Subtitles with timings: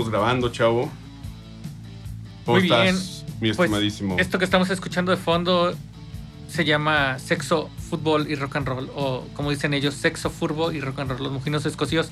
[0.00, 0.90] estamos grabando, chavo.
[2.44, 2.86] ¿Cómo Muy bien.
[2.88, 4.16] estás, mi Pues, estimadísimo?
[4.18, 5.74] Esto que estamos escuchando de fondo
[6.48, 10.80] se llama Sexo, Fútbol y Rock and Roll, o como dicen ellos, Sexo, Furbo y
[10.80, 12.10] Rock and Roll, los mujinos escocíos.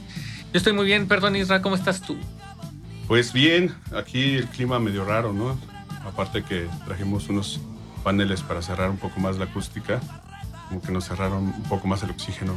[0.52, 2.16] Yo estoy muy bien, perdón Isra, ¿cómo estás tú?
[3.06, 5.56] Pues bien, aquí el clima medio raro, ¿no?
[6.04, 7.60] Aparte que trajimos unos
[8.02, 10.01] paneles para cerrar un poco más la acústica,
[10.68, 12.54] como que nos cerraron un poco más el oxígeno.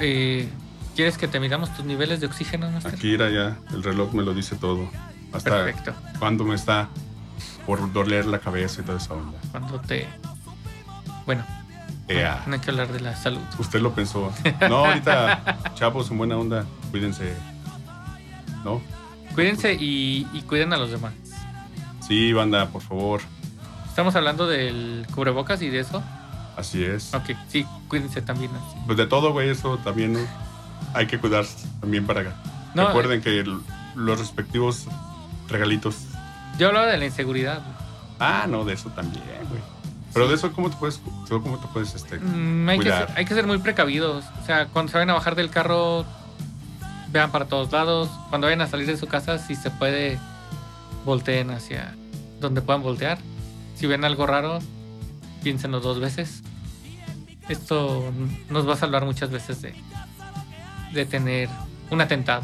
[0.00, 0.48] Eh,
[0.94, 2.94] ¿Quieres que te midamos tus niveles de oxígeno, Master?
[2.94, 4.88] Aquí era ya, el reloj me lo dice todo.
[5.32, 5.94] Hasta Perfecto.
[6.18, 6.88] cuando me está
[7.66, 9.38] por doler la cabeza y toda esa onda.
[9.50, 10.06] Cuando te...
[11.24, 11.44] Bueno,
[12.08, 12.42] Ea.
[12.46, 13.40] no hay que hablar de la salud.
[13.58, 14.32] Usted lo pensó.
[14.68, 17.34] No, ahorita, chavos, en buena onda, cuídense.
[18.64, 18.82] ¿No?
[19.34, 21.14] Cuídense y, y cuiden a los demás.
[22.06, 23.22] Sí, banda, por favor.
[23.88, 26.02] Estamos hablando del cubrebocas y de eso.
[26.56, 27.14] Así es.
[27.14, 28.50] Ok, sí, cuídense también.
[28.86, 30.20] Pues de todo, güey, eso también ¿no?
[30.94, 31.44] Hay que cuidar
[31.80, 32.34] también para...
[32.74, 33.44] No, Recuerden que
[33.94, 34.86] los respectivos
[35.48, 35.96] regalitos...
[36.58, 37.62] Yo hablaba de la inseguridad.
[38.18, 39.60] Ah, no, de eso también, güey.
[40.12, 43.08] Pero de eso, ¿cómo te puedes, cómo te puedes este, Mm, hay, que Cuidar.
[43.08, 44.24] ser, hay que ser muy precavidos.
[44.42, 46.04] O sea, cuando se vayan a bajar del carro,
[47.10, 48.10] vean para todos lados.
[48.28, 50.18] Cuando vayan a salir de su casa, si se puede,
[51.04, 51.94] volteen hacia
[52.40, 53.18] donde puedan voltear.
[53.74, 54.58] Si ven algo raro,
[55.42, 56.42] piénsenlo dos veces.
[57.48, 58.12] Esto
[58.50, 59.74] nos va a salvar muchas veces de,
[60.92, 61.48] de tener
[61.90, 62.42] un atentado.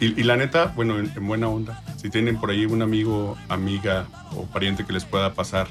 [0.00, 3.36] Y, y la neta, bueno, en, en buena onda, si tienen por ahí un amigo,
[3.48, 5.68] amiga o pariente que les pueda pasar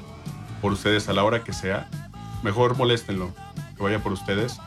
[0.62, 1.88] por ustedes a la hora que sea,
[2.42, 3.34] mejor moléstenlo,
[3.76, 4.58] que vaya por ustedes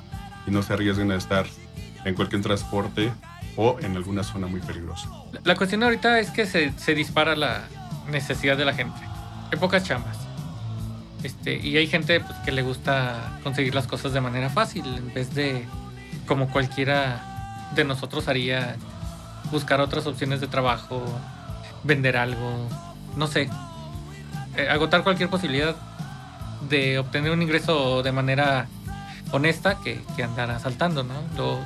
[0.45, 1.45] y no se arriesguen a estar
[2.03, 3.11] en cualquier transporte
[3.55, 5.07] o en alguna zona muy peligrosa.
[5.31, 7.61] La- La cuestión ahorita es que se, se dispara la
[8.11, 8.99] necesidad de la gente.
[9.51, 10.17] Hay pocas chambas.
[11.23, 15.13] Este, y hay gente pues, que le gusta conseguir las cosas de manera fácil, en
[15.13, 15.65] vez de,
[16.27, 18.75] como cualquiera de nosotros haría,
[19.51, 21.03] buscar otras opciones de trabajo,
[21.83, 22.67] vender algo,
[23.17, 23.49] no sé,
[24.55, 25.75] eh, agotar cualquier posibilidad
[26.69, 28.67] de obtener un ingreso de manera
[29.31, 31.13] honesta que, que andar asaltando, ¿no?
[31.35, 31.59] Luego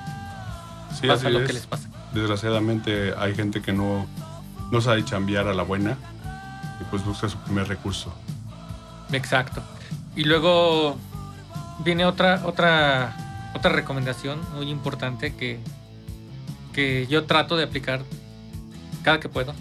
[0.99, 1.47] Sí, pasa lo es.
[1.47, 1.89] que les pasa.
[2.13, 4.07] Desgraciadamente hay gente que no,
[4.71, 5.97] no sabe chambear a la buena
[6.79, 8.13] y pues busca su primer recurso.
[9.11, 9.61] Exacto.
[10.15, 10.97] Y luego
[11.83, 13.15] viene otra, otra,
[13.57, 15.59] otra recomendación muy importante que,
[16.73, 18.01] que yo trato de aplicar
[19.03, 19.53] cada que puedo.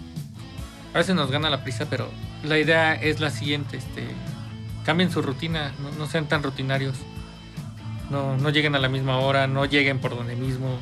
[0.93, 2.09] A veces nos gana la prisa, pero
[2.43, 4.03] la idea es la siguiente, este,
[4.85, 6.95] cambien su rutina, no, no sean tan rutinarios.
[8.09, 10.77] No, no lleguen a la misma hora, no lleguen por donde mismo,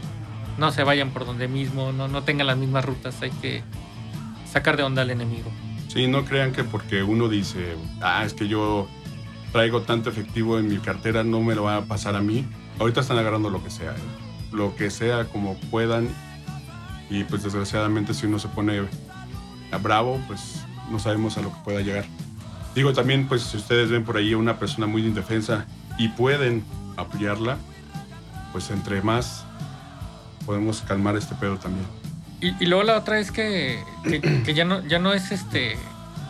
[0.60, 3.64] no se vayan por donde mismo, no, no tengan las mismas rutas, hay que
[4.52, 5.52] sacar de onda al enemigo.
[5.88, 8.88] Sí, no crean que porque uno dice, ah, es que yo
[9.52, 12.46] traigo tanto efectivo en mi cartera, no me lo va a pasar a mí.
[12.80, 14.00] Ahorita están agarrando lo que sea, ¿eh?
[14.52, 16.10] lo que sea como puedan.
[17.10, 18.88] Y pues desgraciadamente si uno se pone
[19.82, 22.06] bravo, pues no sabemos a lo que pueda llegar.
[22.74, 25.66] Digo también, pues si ustedes ven por ahí a una persona muy indefensa
[25.98, 26.64] y pueden
[26.98, 27.58] apoyarla,
[28.52, 29.46] pues entre más
[30.46, 31.86] podemos calmar este pedo también.
[32.42, 33.80] Y, luego la otra es que
[34.54, 35.78] ya no ya no es este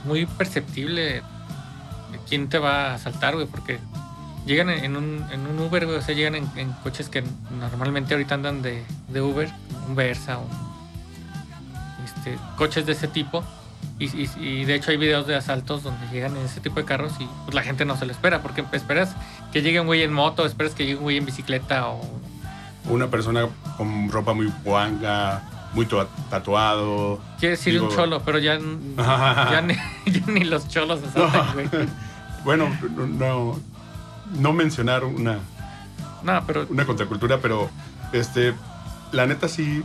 [0.05, 1.23] muy perceptible
[2.29, 3.79] quién te va a asaltar, güey, porque
[4.45, 7.23] llegan en, un, en un Uber, güey, o sea, llegan en, en coches que
[7.59, 9.49] normalmente ahorita andan de, de Uber,
[9.87, 10.47] un Versa, un,
[12.05, 13.43] este, coches de ese tipo.
[13.97, 16.85] Y, y- y de hecho hay videos de asaltos donde llegan en ese tipo de
[16.85, 19.15] carros y pues, la gente no se lo espera, porque esperas
[19.53, 22.01] que llegue un güey en moto, esperas que llegue un güey en bicicleta o
[22.89, 23.47] Una persona
[23.77, 27.19] con ropa muy guanga, muy tua- tatuado.
[27.39, 28.59] Quiere decir un cholo, pero ya,
[28.97, 29.75] ya, ni,
[30.11, 31.69] ya ni los cholos asaltan, güey.
[32.43, 32.67] Bueno,
[33.17, 33.59] no,
[34.33, 35.39] no, mencionar una,
[36.45, 37.69] pero una contracultura, pero
[38.13, 38.53] este,
[39.11, 39.83] la neta sí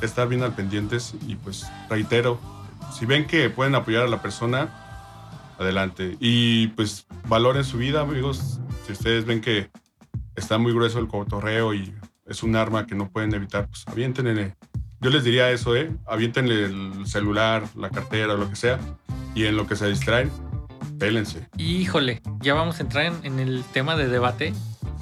[0.00, 2.40] estar bien al pendientes y pues reitero,
[2.92, 4.82] si ven que pueden apoyar a la persona,
[5.58, 6.16] adelante.
[6.20, 8.60] Y pues valoren su vida, amigos.
[8.86, 9.70] Si ustedes ven que
[10.34, 11.94] está muy grueso el cotorreo y
[12.26, 14.56] es un arma que no pueden evitar, pues aviéntenle.
[15.00, 15.90] Yo les diría eso, ¿eh?
[16.06, 18.78] Aviéntenle el celular, la cartera, lo que sea.
[19.34, 20.30] Y en lo que se distraen,
[21.02, 21.48] pélense.
[21.58, 24.52] híjole, ya vamos a entrar en, en el tema de debate.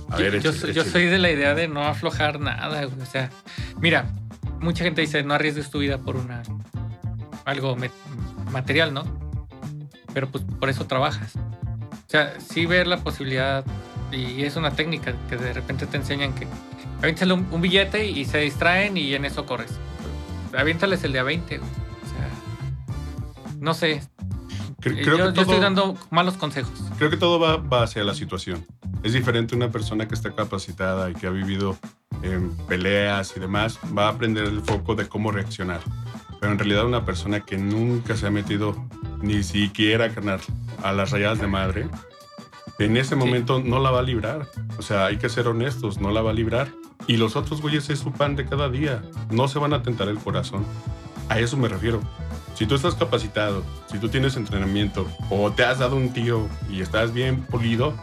[0.09, 2.87] A yo, ver, yo échale, yo soy de la idea de no aflojar nada.
[2.87, 3.31] O sea,
[3.81, 4.11] mira,
[4.61, 6.43] mucha gente dice no arriesgues tu vida por una
[7.45, 7.77] algo
[8.51, 9.05] material, ¿no?
[10.15, 11.37] Pero pues por eso trabajas.
[11.37, 13.65] O sea, sí ver la posibilidad
[14.11, 16.47] y es una técnica que de repente te enseñan que
[16.99, 19.73] aviéntale un, un billete y se distraen y en eso corres.
[20.57, 21.71] Aviéntales el de a 20, güey.
[21.71, 24.01] O sea, no sé.
[24.83, 26.73] Eh, Creo, yo, que yo estoy todo, dando malos consejos.
[26.97, 28.67] creo que todo va, va hacia la situación.
[29.03, 31.77] Es diferente una persona que está capacitada y que ha vivido
[32.23, 35.81] en peleas y demás, va a aprender el foco de cómo reaccionar.
[36.41, 38.75] Pero en realidad una persona que nunca se ha metido
[39.23, 40.41] ni siquiera carnal,
[40.83, 41.89] a las rayadas de madre,
[42.79, 44.49] en ese momento no la va a librar.
[44.79, 46.69] O sea, hay que ser honestos, no la va a librar.
[47.07, 49.03] Y los otros güeyes es su pan de cada día.
[49.31, 50.65] No se van a tentar el corazón.
[51.29, 52.01] A eso me refiero.
[52.61, 56.83] Si tú estás capacitado, si tú tienes entrenamiento o te has dado un tío y
[56.83, 57.95] estás bien pulido,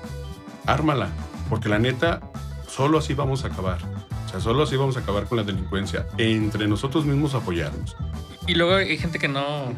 [0.65, 1.09] ármala.
[1.47, 2.21] Porque la neta,
[2.67, 3.77] solo así vamos a acabar.
[4.25, 6.07] O sea, solo así vamos a acabar con la delincuencia.
[6.17, 7.95] Entre nosotros mismos apoyarnos.
[8.47, 9.75] Y luego hay gente que no,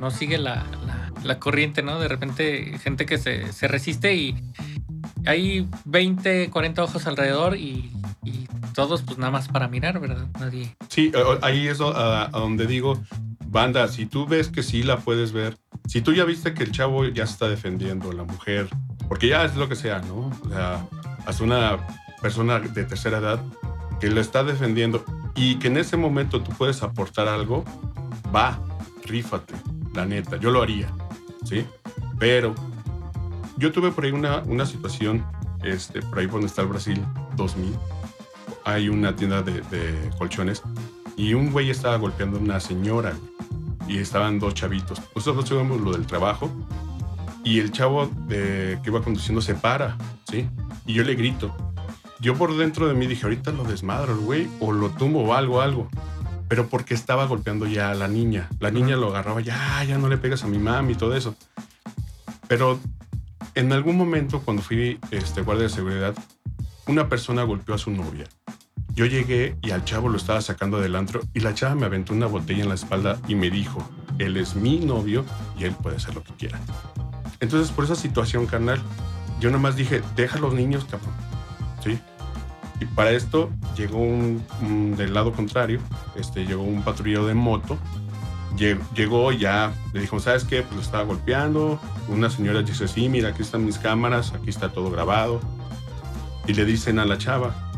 [0.00, 0.66] no sigue la,
[1.22, 2.00] la, corriente, ¿no?
[2.00, 4.34] De repente gente que se, se, resiste y
[5.24, 7.92] hay 20, 40 ojos alrededor y,
[8.24, 10.26] y, todos pues nada más para mirar, ¿verdad?
[10.40, 10.74] Nadie.
[10.88, 11.12] Sí,
[11.42, 13.00] ahí es a, donde digo,
[13.50, 16.70] banda, si tú ves que sí la puedes ver, si tú ya viste que el
[16.70, 18.68] chavo ya está defendiendo, la mujer,
[19.08, 20.30] porque ya es lo que sea, ¿no?
[20.44, 20.86] O sea,
[21.26, 21.78] hasta una
[22.22, 23.42] persona de tercera edad
[24.00, 25.04] que lo está defendiendo
[25.34, 27.64] y que en ese momento tú puedes aportar algo,
[28.34, 28.60] va,
[29.04, 29.54] rífate,
[29.94, 30.88] la neta, yo lo haría,
[31.44, 31.66] ¿sí?
[32.18, 32.54] Pero
[33.56, 35.26] yo tuve por ahí una, una situación,
[35.64, 37.04] este, por ahí donde está el Brasil
[37.36, 37.74] 2000,
[38.64, 39.62] hay una tienda de,
[40.18, 40.62] colchones
[41.16, 43.14] y un güey estaba golpeando a una señora
[43.90, 45.02] y estaban dos chavitos.
[45.16, 46.48] Nosotros tuvimos lo del trabajo
[47.42, 49.98] y el chavo de, que iba conduciendo se para,
[50.30, 50.48] ¿sí?
[50.86, 51.54] Y yo le grito,
[52.20, 55.60] yo por dentro de mí dije, ahorita lo desmadro güey, o lo tumbo o algo,
[55.60, 55.88] algo.
[56.48, 58.48] Pero porque estaba golpeando ya a la niña.
[58.60, 61.34] La niña lo agarraba, ya, ya no le pegas a mi mami y todo eso.
[62.46, 62.78] Pero
[63.54, 66.14] en algún momento, cuando fui este, guardia de seguridad,
[66.86, 68.26] una persona golpeó a su novia.
[68.94, 72.12] Yo llegué y al chavo lo estaba sacando del antro y la chava me aventó
[72.12, 73.88] una botella en la espalda y me dijo,
[74.18, 75.24] él es mi novio
[75.58, 76.58] y él puede hacer lo que quiera.
[77.40, 78.80] Entonces, por esa situación, carnal,
[79.40, 81.14] yo nomás dije, deja los niños, cabrón.
[81.82, 81.98] ¿Sí?
[82.80, 84.44] Y para esto llegó un,
[84.96, 85.80] del lado contrario,
[86.16, 87.78] este, llegó un patrullero de moto.
[88.94, 90.62] Llegó, ya, le dijo, ¿sabes qué?
[90.62, 91.80] Pues lo estaba golpeando.
[92.08, 95.40] Una señora dice, sí, mira, aquí están mis cámaras, aquí está todo grabado.
[96.46, 97.69] Y le dicen a la chava,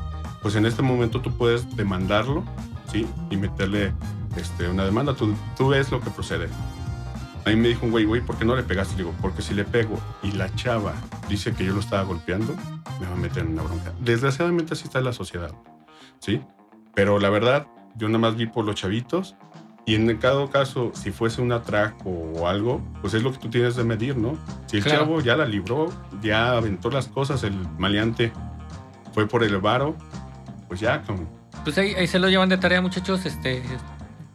[0.42, 2.44] pues en este momento tú puedes demandarlo,
[2.90, 3.06] ¿sí?
[3.30, 3.92] Y meterle
[4.36, 5.14] este, una demanda.
[5.14, 6.48] Tú, tú ves lo que procede.
[7.44, 8.96] A mí me dijo un güey, güey, ¿por qué no le pegaste?
[8.96, 10.94] digo, porque si le pego y la chava
[11.28, 12.54] dice que yo lo estaba golpeando,
[13.00, 13.92] me va a meter en una bronca.
[14.00, 15.52] Desgraciadamente así está la sociedad,
[16.20, 16.40] ¿sí?
[16.94, 17.66] Pero la verdad,
[17.96, 19.34] yo nada más vi por los chavitos
[19.84, 23.50] y en cada caso, si fuese un atraco o algo, pues es lo que tú
[23.50, 24.38] tienes de medir, ¿no?
[24.66, 25.88] Si el chavo ya la libró,
[26.22, 28.32] ya aventó las cosas, el maleante
[29.12, 29.96] fue por el varo,
[30.72, 31.28] pues ya, como...
[31.64, 33.62] Pues ahí, ahí se lo llevan de tarea, muchachos, este,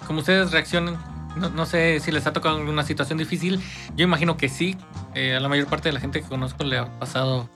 [0.05, 0.95] como ustedes reaccionan
[1.35, 3.59] no, sé si les ha tocado alguna situación difícil.
[3.95, 4.77] Yo imagino que sí.
[5.15, 7.49] Eh, a la mayor parte de la gente que conozco le ha pasado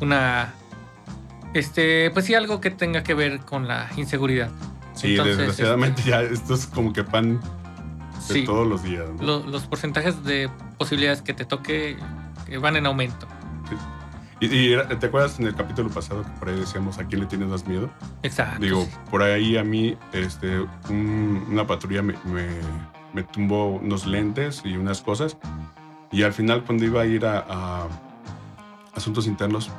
[0.00, 0.54] una.
[1.54, 4.50] Este, pues sí, algo que tenga que ver con la inseguridad.
[4.94, 7.40] Sí, desgraciadamente este, ya esto es como que pan
[8.28, 9.08] de todos los días.
[9.20, 11.96] los porcentajes de posibilidades que te toque
[12.48, 13.26] eh, van en aumento.
[14.40, 17.48] Y, te acuerdas en el capítulo pasado que por ahí decíamos a quién le tienes
[17.48, 17.88] más miedo?
[18.22, 18.60] Exacto.
[18.60, 22.14] Digo, por ahí a mí este, una patrulla me,
[23.16, 25.38] me tumbó unos lentes y unas cosas.
[26.12, 27.86] Y al final, cuando iba a ir a,
[28.94, 29.70] asuntos internos,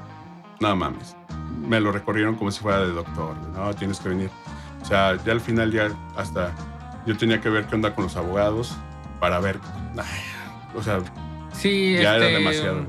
[0.60, 1.16] nada mames.
[1.62, 3.36] Me lo recorrieron como si fuera de doctor.
[3.56, 4.30] No, tienes que venir.
[4.82, 6.54] O sea, ya al final, ya hasta
[7.06, 8.76] yo tenía que ver qué onda con los abogados
[9.20, 9.60] para ver.
[10.76, 11.00] o sea,
[11.54, 12.86] sí, ya era este, demasiado.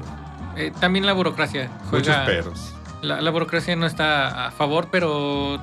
[0.57, 1.71] Eh, también la burocracia.
[1.91, 2.75] Muchos peros.
[3.03, 5.61] La, la, burocracia no está a favor, pero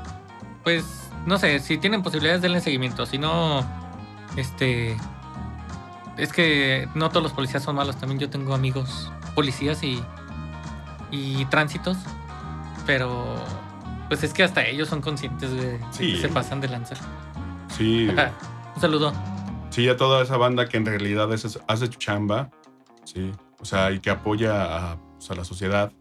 [0.63, 3.05] pues no sé, si tienen posibilidades, denle seguimiento.
[3.05, 3.65] Si no,
[4.35, 4.95] este.
[6.17, 7.97] Es que no todos los policías son malos.
[7.97, 10.01] También yo tengo amigos policías y.
[11.11, 11.97] y tránsitos.
[12.85, 13.35] Pero.
[14.07, 16.97] Pues es que hasta ellos son conscientes de, que se pasan de lanzar.
[17.75, 18.07] Sí.
[18.75, 19.13] Un saludo.
[19.71, 22.49] Sí, a toda esa banda que en realidad hace chamba.
[23.03, 23.31] Sí.
[23.59, 25.91] O sea, y que apoya a, pues, a la sociedad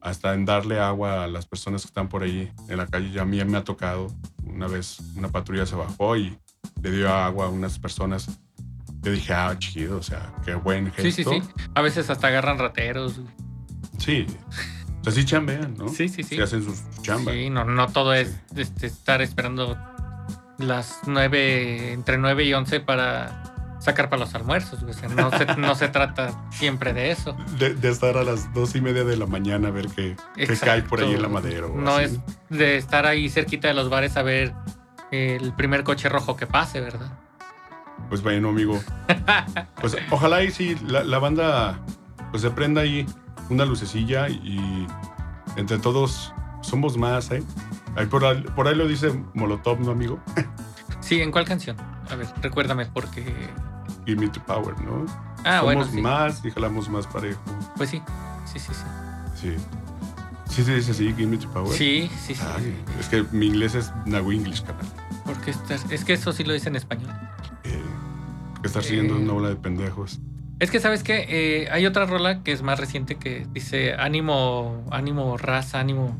[0.00, 3.10] hasta en darle agua a las personas que están por ahí en la calle.
[3.10, 4.06] Ya a mí me ha tocado.
[4.44, 6.38] Una vez una patrulla se bajó y
[6.82, 8.28] le dio agua a unas personas.
[9.02, 11.02] Yo dije, ah, chido, o sea, qué buen gesto.
[11.02, 11.42] Sí, sí, sí.
[11.74, 13.20] A veces hasta agarran rateros.
[13.98, 14.26] Sí.
[15.00, 15.88] O sea, sí chambean, ¿no?
[15.88, 16.36] Sí, sí, sí.
[16.36, 17.34] Sí hacen sus chambas.
[17.34, 19.76] Sí, no, no todo es este, estar esperando
[20.58, 23.55] las nueve, entre nueve y once para
[23.86, 24.82] sacar para los almuerzos.
[24.82, 27.36] O sea, no, se, no se trata siempre de eso.
[27.58, 30.16] De, estar a las dos y media de la mañana a ver qué,
[30.60, 31.68] cae por ahí en la madera.
[31.72, 32.18] No es
[32.50, 34.52] de estar ahí cerquita de los bares a ver
[35.12, 37.16] el primer coche rojo que pase, ¿verdad?
[38.08, 38.80] Pues bueno, amigo.
[39.80, 41.78] Pues ojalá y si la, banda
[42.30, 43.06] pues se prenda ahí
[43.50, 44.86] una lucecilla y
[45.56, 47.42] entre todos somos más, ¿eh?
[47.94, 50.18] Ahí por, ahí, por ahí lo dice Molotov, ¿no, amigo?
[51.00, 51.76] Sí, ¿en cuál canción?
[52.10, 53.22] A ver, recuérdame, porque.
[54.06, 55.04] Give me the power, ¿no?
[55.44, 55.84] Ah, Somos bueno.
[55.84, 56.00] Sí.
[56.00, 57.40] más y jalamos más parejo.
[57.76, 58.02] Pues sí.
[58.44, 58.84] Sí, sí, sí.
[59.40, 59.56] Sí.
[60.48, 61.76] Sí se dice así, give me the power.
[61.76, 62.42] Sí, sí, sí.
[62.44, 62.72] Ah, sí.
[63.00, 64.86] es que mi inglés es Nagu English, canal.
[65.24, 67.10] Porque estás- es que eso sí lo dice en español.
[67.64, 67.82] Eh,
[68.64, 69.22] estar siguiendo Eh.
[69.22, 70.20] una ola de pendejos.
[70.60, 71.26] Es que, ¿sabes qué?
[71.28, 76.16] Eh, hay otra rola que es más reciente que dice ánimo, ánimo raza, ánimo,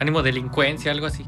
[0.00, 1.24] ánimo delincuencia, algo así.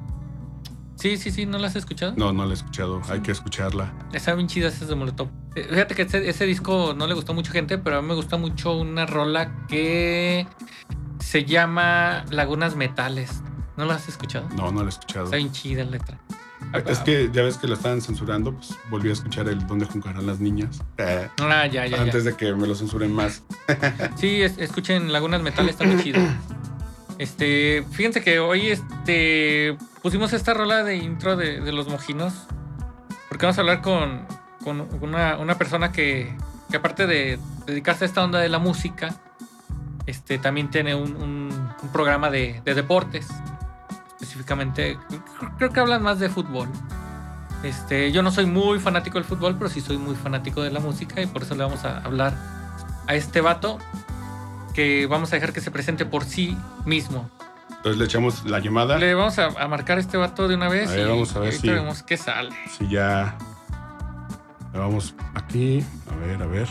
[0.98, 2.12] Sí, sí, sí, ¿no la has escuchado?
[2.16, 3.00] No, no la he escuchado.
[3.08, 3.92] Hay que escucharla.
[4.12, 5.28] Está bien chida esa de Molotov.
[5.54, 8.08] Eh, Fíjate que ese, ese disco no le gustó a mucha gente, pero a mí
[8.08, 10.46] me gusta mucho una rola que
[11.20, 13.42] se llama Lagunas Metales.
[13.76, 14.48] ¿No la has escuchado?
[14.56, 15.26] No, no la he escuchado.
[15.26, 16.18] Está bien chida la letra.
[16.86, 20.26] Es que ya ves que la estaban censurando, pues volví a escuchar el Dónde jugarán
[20.26, 20.82] las niñas.
[20.98, 22.02] Eh, Ah, ya, ya, ya.
[22.02, 23.42] antes de que me lo censuren más.
[24.16, 26.20] Sí, es- escuchen Lagunas Metales, está muy chido.
[27.18, 32.32] Este, fíjense que hoy este pusimos esta rola de intro de, los mojinos.
[33.28, 34.26] Porque vamos a hablar con,
[34.64, 36.34] con una, una persona que,
[36.70, 39.14] que aparte de dedicarse a esta onda de la música,
[40.06, 43.28] este también tiene un, un- un programa de, de deportes.
[44.14, 44.98] Específicamente,
[45.58, 46.68] creo que hablan más de fútbol.
[47.62, 50.80] Este, yo no soy muy fanático del fútbol, pero sí soy muy fanático de la
[50.80, 52.34] música y por eso le vamos a hablar
[53.06, 53.78] a este vato
[54.78, 57.28] que vamos a dejar que se presente por sí mismo.
[57.68, 58.96] Entonces le echamos la llamada.
[58.96, 61.34] Le vamos a, a marcar a este vato de una vez A ver, y, vamos
[61.34, 62.54] a ver si- vemos qué sale.
[62.78, 63.36] Si ya.
[64.72, 65.84] Le vamos aquí.
[66.12, 66.68] A ver, a ver.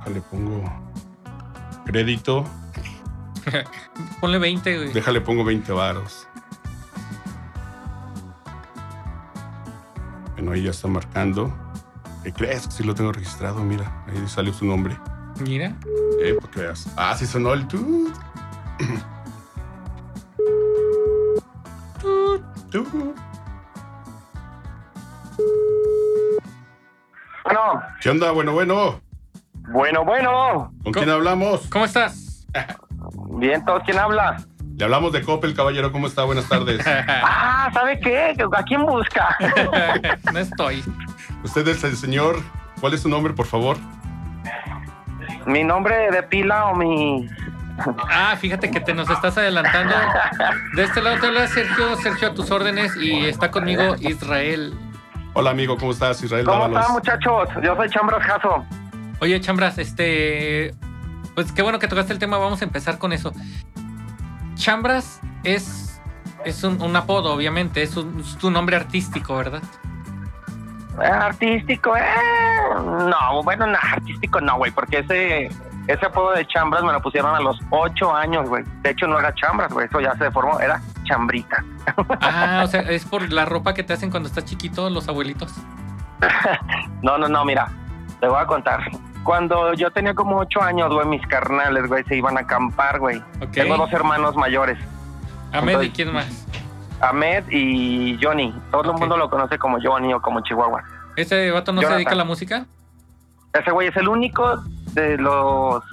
[0.00, 0.64] Acá le pongo
[1.84, 2.46] crédito.
[4.22, 4.92] Ponle 20, güey.
[4.94, 6.26] Déjale, pongo 20 varos.
[10.32, 11.54] Bueno, ahí ya está marcando.
[12.22, 12.66] ¿Qué crees?
[12.68, 14.02] Que sí lo tengo registrado, mira.
[14.08, 14.96] Ahí salió su nombre.
[15.40, 15.74] Mira.
[16.20, 16.86] Eh, para que veas.
[16.96, 18.14] Ah, sí sonó el tut.
[22.00, 23.16] Tut, tut.
[27.44, 28.30] Bueno, ¿Qué onda?
[28.32, 29.00] Bueno, bueno.
[29.68, 30.72] bueno, bueno.
[30.82, 31.60] ¿Con Co- quién hablamos?
[31.70, 32.46] ¿Cómo estás?
[33.38, 34.36] Bien, ¿todos quién habla?
[34.76, 35.92] Le hablamos de Coppel, caballero.
[35.92, 36.24] ¿Cómo está?
[36.24, 36.84] Buenas tardes.
[37.08, 38.34] Ah, ¿sabe qué?
[38.52, 39.36] ¿A quién busca?
[40.32, 40.84] no estoy.
[41.42, 42.36] Usted es el señor.
[42.80, 43.76] ¿Cuál es su nombre, por favor?
[45.46, 47.28] ¿Mi nombre de pila o mi...?
[48.08, 49.94] Ah, fíjate que te nos estás adelantando.
[50.74, 54.78] De este lado te habla Sergio, Sergio a tus órdenes y está conmigo Israel.
[55.32, 55.76] Hola, amigo.
[55.76, 56.22] ¿Cómo estás?
[56.22, 56.80] Israel ¿Cómo Dávalos.
[56.80, 57.48] están, muchachos?
[57.62, 58.64] Yo soy Chambras Jasso.
[59.20, 60.72] Oye, Chambras, este.
[61.34, 63.32] Pues qué bueno que tocaste el tema, vamos a empezar con eso.
[64.54, 66.00] Chambras es.
[66.44, 69.62] Es un, un apodo, obviamente, es, un, es tu nombre artístico, ¿verdad?
[70.98, 72.02] Artístico, eh...
[72.76, 75.50] No, bueno, no, artístico no, güey, porque ese...
[75.86, 78.64] Ese apodo de Chambras me lo pusieron a los ocho años, güey.
[78.80, 79.86] De hecho, no era Chambras, güey.
[79.86, 80.58] Eso ya se formó.
[80.58, 81.62] Era Chambrita.
[82.22, 85.52] Ah, o sea, es por la ropa que te hacen cuando estás chiquito, los abuelitos.
[87.02, 87.68] No, no, no, mira,
[88.18, 88.80] te voy a contar.
[89.24, 93.18] Cuando yo tenía como ocho años, güey, mis carnales, güey, se iban a acampar, güey.
[93.42, 93.52] Ok.
[93.52, 94.78] Tengo dos hermanos mayores,
[95.52, 96.46] Ahmed, ¿y quién más?
[97.00, 98.54] Ahmed y Johnny.
[98.70, 100.82] Todo el mundo lo conoce como Johnny o como Chihuahua.
[101.16, 102.66] ¿Ese vato no se dedica a la música?
[103.52, 104.62] Ese güey es el único
[104.94, 105.84] de los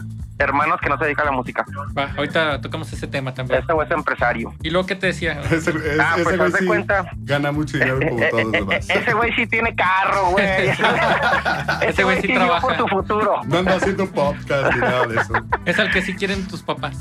[0.41, 1.65] hermanos que no se dedica a la música.
[1.97, 3.61] Va, ahorita tocamos ese tema también.
[3.63, 4.53] Ese güey es empresario.
[4.61, 5.39] ¿Y luego qué te decía?
[5.51, 7.05] Ese, es- Ah, ese pues güey haz de sí cuenta.
[7.17, 8.89] gana mucho dinero como todos los demás.
[8.89, 10.45] Ese güey sí tiene carro, güey.
[11.87, 12.61] Ese güey sí trabaja.
[12.67, 13.41] por su futuro.
[13.45, 15.33] No anda haciendo podcast ni nada de eso.
[15.65, 16.97] Es al que sí quieren tus papás.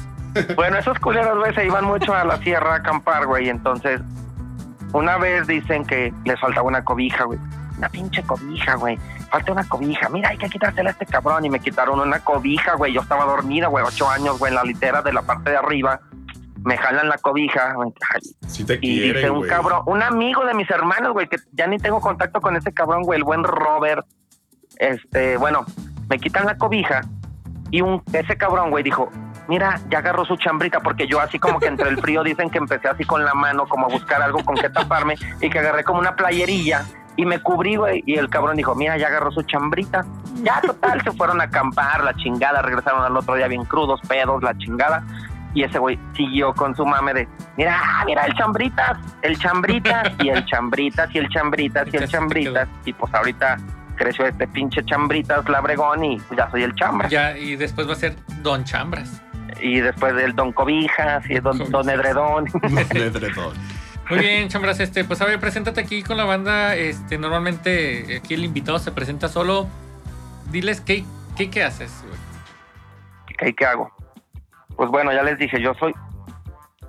[0.55, 3.49] Bueno, esos culeros, güey, se iban mucho a la sierra a acampar, güey.
[3.49, 4.01] Entonces,
[4.93, 7.39] una vez dicen que les faltaba una cobija, güey.
[7.81, 8.99] Una pinche cobija, güey.
[9.31, 10.11] Falta una cobija.
[10.11, 11.47] Mira, hay que quitársela a este cabrón.
[11.47, 12.93] Y me quitaron una cobija, güey.
[12.93, 15.99] Yo estaba dormida, güey, ocho años, güey, en la litera de la parte de arriba.
[16.63, 17.75] Me jalan la cobija.
[18.47, 19.49] Si te Y dice un güey.
[19.49, 23.01] cabrón, un amigo de mis hermanos, güey, que ya ni tengo contacto con ese cabrón,
[23.03, 24.05] güey, el buen Robert.
[24.77, 25.65] Este, bueno,
[26.11, 27.01] me quitan la cobija
[27.71, 29.09] y un ese cabrón, güey, dijo,
[29.49, 32.59] mira, ya agarró su chambrita, porque yo así como que entre el frío dicen que
[32.59, 35.83] empecé así con la mano, como a buscar algo con que taparme, y que agarré
[35.83, 36.85] como una playerilla
[37.17, 40.05] y me cubrí, güey, y el cabrón dijo, mira, ya agarró su chambrita.
[40.43, 44.43] Ya, total, se fueron a acampar, la chingada, regresaron al otro día bien crudos, pedos,
[44.43, 45.05] la chingada.
[45.53, 50.29] Y ese güey siguió con su mame de, mira, mira, el chambritas, el chambritas, y
[50.29, 52.69] el chambritas, y el chambritas, y el chambritas.
[52.85, 53.57] Y pues ahorita
[53.97, 57.11] creció este pinche chambritas labregón y ya soy el chambras.
[57.11, 59.23] Ya, y después va a ser Don Chambras.
[59.61, 62.47] Y después del don cobijas y el don, don edredón.
[62.93, 63.55] De edredón.
[64.11, 66.75] Muy bien, Chambras, este, pues a ver, preséntate aquí con la banda.
[66.75, 69.69] Este, normalmente aquí el invitado se presenta solo.
[70.51, 71.05] Diles qué,
[71.37, 72.19] qué, haces, güey.
[73.39, 73.93] ¿Qué, ¿Qué hago?
[74.77, 75.95] Pues bueno, ya les dije, yo soy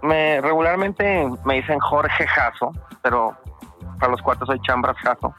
[0.01, 3.37] me regularmente me dicen Jorge Jasso, pero
[3.99, 5.33] para los cuatro soy Chambras Jasso.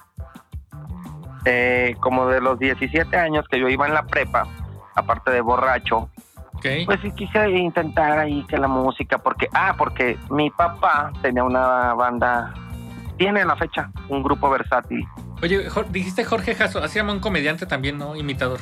[1.45, 4.47] Eh, como de los 17 años que yo iba en la prepa,
[4.95, 6.09] aparte de borracho,
[6.87, 11.95] Pues sí quise intentar ahí que la música, porque, ah, porque mi papá tenía una
[11.95, 12.53] banda,
[13.19, 15.07] tiene a la fecha un grupo versátil.
[15.43, 18.15] Oye, dijiste Jorge Jasso, así llama un comediante también, ¿no?
[18.17, 18.61] Imitador.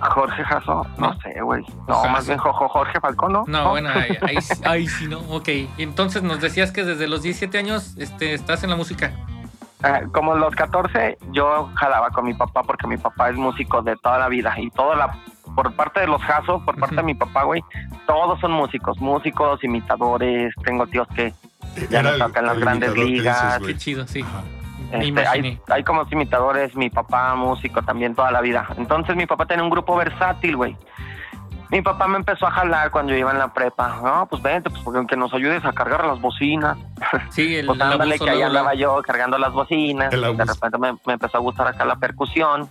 [0.00, 1.20] Jorge Jasso, no, No.
[1.20, 1.64] sé, güey.
[1.88, 2.08] No, Jasso.
[2.10, 3.44] más bien Jojo Jorge Falcón, ¿no?
[3.48, 5.18] No, bueno, ahí, ahí, sí- ahí sí, ¿no?
[5.30, 5.48] Ok.
[5.78, 9.12] Entonces nos decías que desde los 17 años este, estás en la música.
[9.82, 13.96] Ah, como los 14, yo jalaba con mi papá porque mi papá es músico de
[13.96, 15.16] toda la vida y toda la
[15.54, 17.62] por parte de los Jasos, por parte de mi papá, güey,
[18.06, 21.32] todos son músicos, músicos, imitadores, tengo tíos que
[21.90, 23.58] Ya no tocan las grandes dices, ligas.
[23.60, 24.24] Qué chido, sí.
[24.92, 28.68] Este, hay como imitadores, mi papá músico también toda la vida.
[28.78, 30.76] Entonces mi papá tenía un grupo versátil, güey.
[31.70, 34.00] Mi papá me empezó a jalar cuando yo iba en la prepa.
[34.02, 36.78] No, pues vente, pues porque que nos ayudes a cargar las bocinas.
[37.30, 40.12] Sí, el, Pues ándale, que ahí luego, andaba yo cargando las bocinas.
[40.12, 42.70] El De repente me, me empezó a gustar acá la percusión.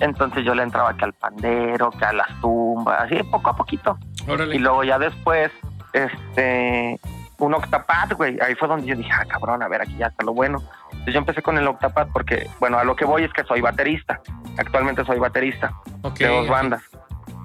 [0.00, 3.98] Entonces yo le entraba que al pandero, que a las tumbas, así poco a poquito.
[4.28, 4.54] Órale.
[4.54, 5.50] Y luego ya después,
[5.92, 7.00] este,
[7.38, 8.38] un octapad, güey.
[8.40, 10.62] Ahí fue donde yo dije, ah, cabrón, a ver, aquí ya está lo bueno.
[10.90, 13.60] Entonces yo empecé con el octapad porque, bueno, a lo que voy es que soy
[13.60, 14.20] baterista.
[14.56, 15.72] Actualmente soy baterista
[16.16, 16.50] de dos ok.
[16.50, 16.82] bandas,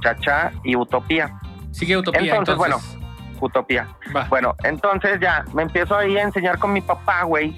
[0.03, 1.39] Chacha y Utopía.
[1.71, 2.99] Sigue Utopía, Entonces, entonces.
[3.39, 3.87] Utopía.
[4.15, 4.25] Va.
[4.29, 7.57] Bueno, entonces ya me empiezo ahí a enseñar con mi papá, güey,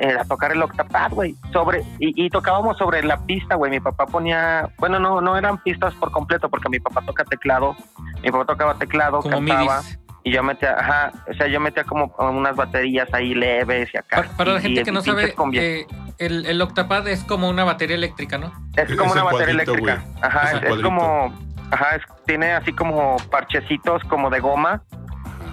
[0.00, 1.34] eh, a tocar el octapad, güey.
[1.52, 3.70] Sobre, y, y tocábamos sobre la pista, güey.
[3.70, 7.76] Mi papá ponía, bueno, no, no eran pistas por completo, porque mi papá toca teclado.
[8.22, 9.80] Mi papá tocaba teclado, Como cantaba.
[9.82, 9.98] midis.
[10.24, 14.16] Y yo metía, ajá, o sea, yo metía como unas baterías ahí leves y acá.
[14.16, 15.86] Para, para la gente y que no sabe, eh,
[16.18, 18.52] el, el octapad es como una batería eléctrica, ¿no?
[18.76, 20.04] es como una batería cuadrito, eléctrica.
[20.20, 21.32] Ajá, es, como,
[21.70, 24.82] ajá, es- tiene así como parchecitos como de goma.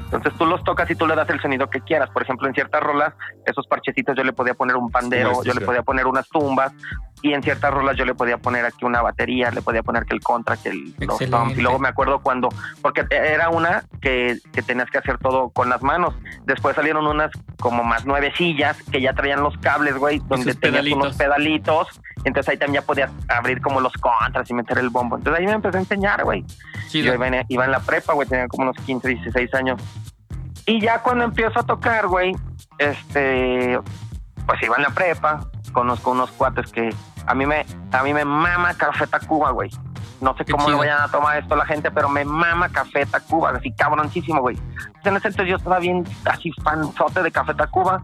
[0.06, 2.10] Entonces tú los tocas y tú le das el sonido que quieras.
[2.12, 3.13] Por ejemplo, en ciertas rolas,
[3.45, 6.71] esos parchecitos yo le podía poner un pandero, yo le podía poner unas tumbas.
[7.21, 10.13] Y en ciertas rolas yo le podía poner aquí una batería, le podía poner que
[10.13, 11.19] el contra, que el, los.
[11.21, 12.49] Y luego me acuerdo cuando,
[12.82, 16.13] porque era una que, que tenías que hacer todo con las manos.
[16.45, 20.99] Después salieron unas como más nuevecillas que ya traían los cables, güey, donde tenías pedalitos.
[20.99, 22.01] unos pedalitos.
[22.25, 25.17] Entonces ahí también ya podías abrir como los contras y meter el bombo.
[25.17, 26.43] Entonces ahí me empecé a enseñar, güey.
[26.91, 29.82] Yo iba en, iba en la prepa, güey, tenía como unos 15, 16 años.
[30.65, 32.36] Y ya cuando empiezo a tocar, güey,
[32.80, 33.80] este,
[34.45, 36.95] pues iba en la prepa, conozco unos cuates que
[37.27, 39.69] a mí me, a mí me mama Café Tacuba, güey.
[40.21, 40.77] No sé Qué cómo chido.
[40.77, 44.55] lo vayan a tomar esto la gente, pero me mama Café Tacuba, así cabroncísimo, güey.
[45.03, 48.01] En ese entonces yo estaba bien así fanzote de Café Tacuba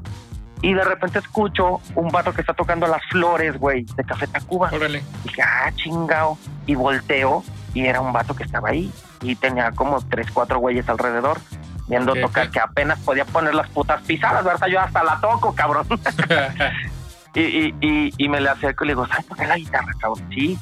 [0.62, 4.69] y de repente escucho un vato que está tocando las flores, güey, de Café Tacuba.
[4.73, 5.01] Órale.
[5.23, 6.38] Dije, ah, chingao.
[6.67, 10.89] Y volteo y era un vato que estaba ahí y tenía como tres, cuatro güeyes
[10.89, 11.39] alrededor
[11.88, 14.67] viendo tocar que apenas podía poner las putas pisadas, ¿verdad?
[14.67, 15.88] Yo hasta la toco, cabrón.
[17.33, 20.25] y, y, y, y me le acerco y le digo, ¿sabes tocar la guitarra, cabrón?
[20.31, 20.57] Sí.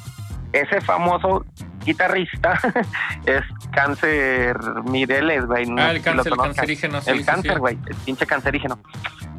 [0.52, 1.44] Ese famoso
[1.84, 2.58] guitarrista
[3.26, 5.66] es Cáncer Mireles, güey.
[5.66, 7.00] no ah, el cáncer, el cancerígeno.
[7.00, 7.58] sí, El sí, cáncer, sí.
[7.58, 8.78] güey, el pinche cancerígeno.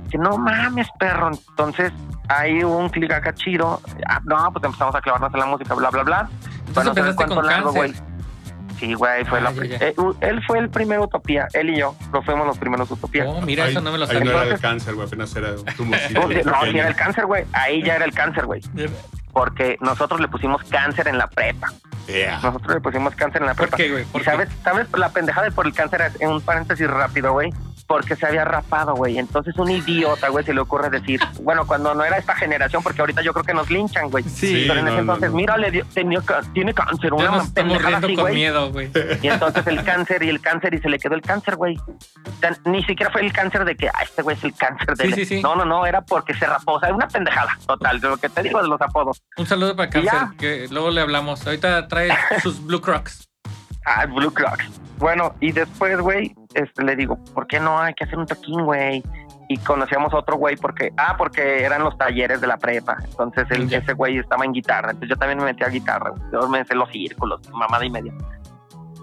[0.09, 1.31] Que no mames, perro.
[1.49, 1.91] Entonces,
[2.27, 3.81] hay un clic acá chido.
[4.07, 6.29] Ah, no, pues empezamos a clavarnos en la música, bla, bla, bla.
[6.67, 7.95] Entonces Bueno, empezaste con largo, cáncer.
[8.03, 8.10] güey.
[8.81, 9.77] Sí, güey, fue Ah, la ya, pri- ya.
[9.77, 13.25] eh, él fue el primer Utopía, él y yo, lo fuimos los primeros Utopía.
[13.29, 14.31] Oh, mira, Ahí- eso no me lo Ahí sabía.
[14.33, 16.19] no era el cáncer, güey, apenas era un tumorcito.
[16.19, 16.79] Oh, no, sí pequeño.
[16.79, 17.45] era el cáncer, güey.
[17.53, 18.59] Ahí ya era el cáncer, güey.
[19.31, 21.71] Porque nosotros le pusimos cáncer en la prepa.
[22.07, 22.39] Yeah.
[22.41, 23.77] Nosotros le pusimos cáncer en la ¿Por prepa.
[23.77, 24.03] qué, güey?
[24.05, 24.31] ¿Por ¿Y qué?
[24.31, 26.01] sabes, sabes la pendejada de por el cáncer?
[26.01, 27.53] Es en un paréntesis rápido, güey.
[27.91, 29.19] Porque se había rapado, güey.
[29.19, 33.01] Entonces un idiota, güey, se le ocurre decir, bueno, cuando no era esta generación, porque
[33.01, 34.23] ahorita yo creo que nos linchan, güey.
[34.23, 35.35] Sí, Pero en ese no, entonces, no.
[35.35, 36.21] mira, le dio, tenía
[36.53, 38.33] tiene cáncer, una nos pendejada riendo así, con güey.
[38.35, 38.89] miedo, güey.
[39.21, 41.75] Y entonces el cáncer y el cáncer y se le quedó el cáncer, güey.
[41.75, 44.95] O sea, ni siquiera fue el cáncer de que, ah, este güey es el cáncer
[44.95, 45.07] de...
[45.07, 45.41] Sí, sí, sí.
[45.41, 46.75] No, no, no, era porque se rapó.
[46.75, 49.21] O sea, una pendejada total, de lo que te digo de los apodos.
[49.35, 50.11] Un saludo para ya.
[50.11, 51.45] cáncer, que luego le hablamos.
[51.45, 52.09] Ahorita trae
[52.41, 53.30] sus Blue Crocs.
[53.85, 54.81] Ah, Blue Crocs.
[54.97, 58.63] Bueno, y después, güey, este, le digo, ¿por qué no hay que hacer un toquín,
[58.65, 59.03] güey?
[59.49, 62.97] Y conocíamos a otro güey porque, ah, porque eran los talleres de la prepa.
[63.03, 64.91] Entonces ese güey estaba en guitarra.
[64.91, 66.13] Entonces yo también me metí a guitarra.
[66.31, 68.13] Yo me hice los círculos, mamada y media.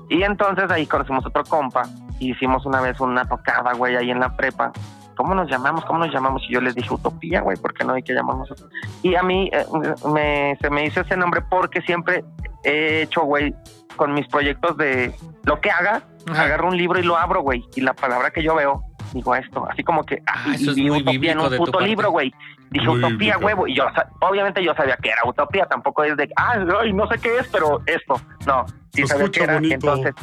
[0.08, 1.82] Y entonces ahí conocimos otro compa.
[2.18, 4.72] Y hicimos una vez una tocada, güey, ahí en la prepa.
[5.16, 5.84] ¿Cómo nos llamamos?
[5.84, 6.42] ¿Cómo nos llamamos?
[6.48, 8.54] Y yo les dije Utopía, güey, ¿por qué no hay que llamarnos?
[9.02, 9.66] Y a mí eh,
[10.14, 12.24] me, se me hizo ese nombre porque siempre
[12.62, 13.52] he hecho, güey,
[13.98, 16.44] con mis proyectos de lo que haga, Ajá.
[16.44, 18.82] agarro un libro y lo abro, güey, y la palabra que yo veo,
[19.12, 21.56] digo esto, así como que, ah, Ah, eso y es vi muy utopía en un
[21.58, 22.32] puto libro, güey.
[22.70, 23.46] Dije Muy utopía, bíblico.
[23.46, 23.84] huevo, y yo,
[24.20, 27.48] obviamente yo sabía que era utopía, tampoco es de, ah, ay, no sé qué es,
[27.48, 29.74] pero esto, no, sí sabía que era, bonito.
[29.74, 30.14] entonces,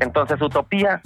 [0.00, 1.02] Entonces Utopía,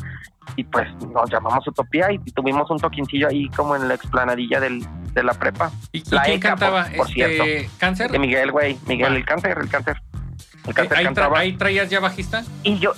[0.56, 4.87] y pues nos llamamos Utopía y tuvimos un toquincillo ahí como en la explanadilla del,
[5.12, 5.72] de la prepa.
[5.90, 6.84] ¿Y, y La quién ECA, cantaba?
[6.84, 8.10] por- por este, ¿Cáncer?
[8.12, 9.16] De Miguel, güey, Miguel, Ah.
[9.16, 9.96] el cáncer, el cáncer.
[10.66, 12.42] El cáncer ¿Ahí, tra- ahí traías ya bajista?
[12.62, 12.92] Y yo,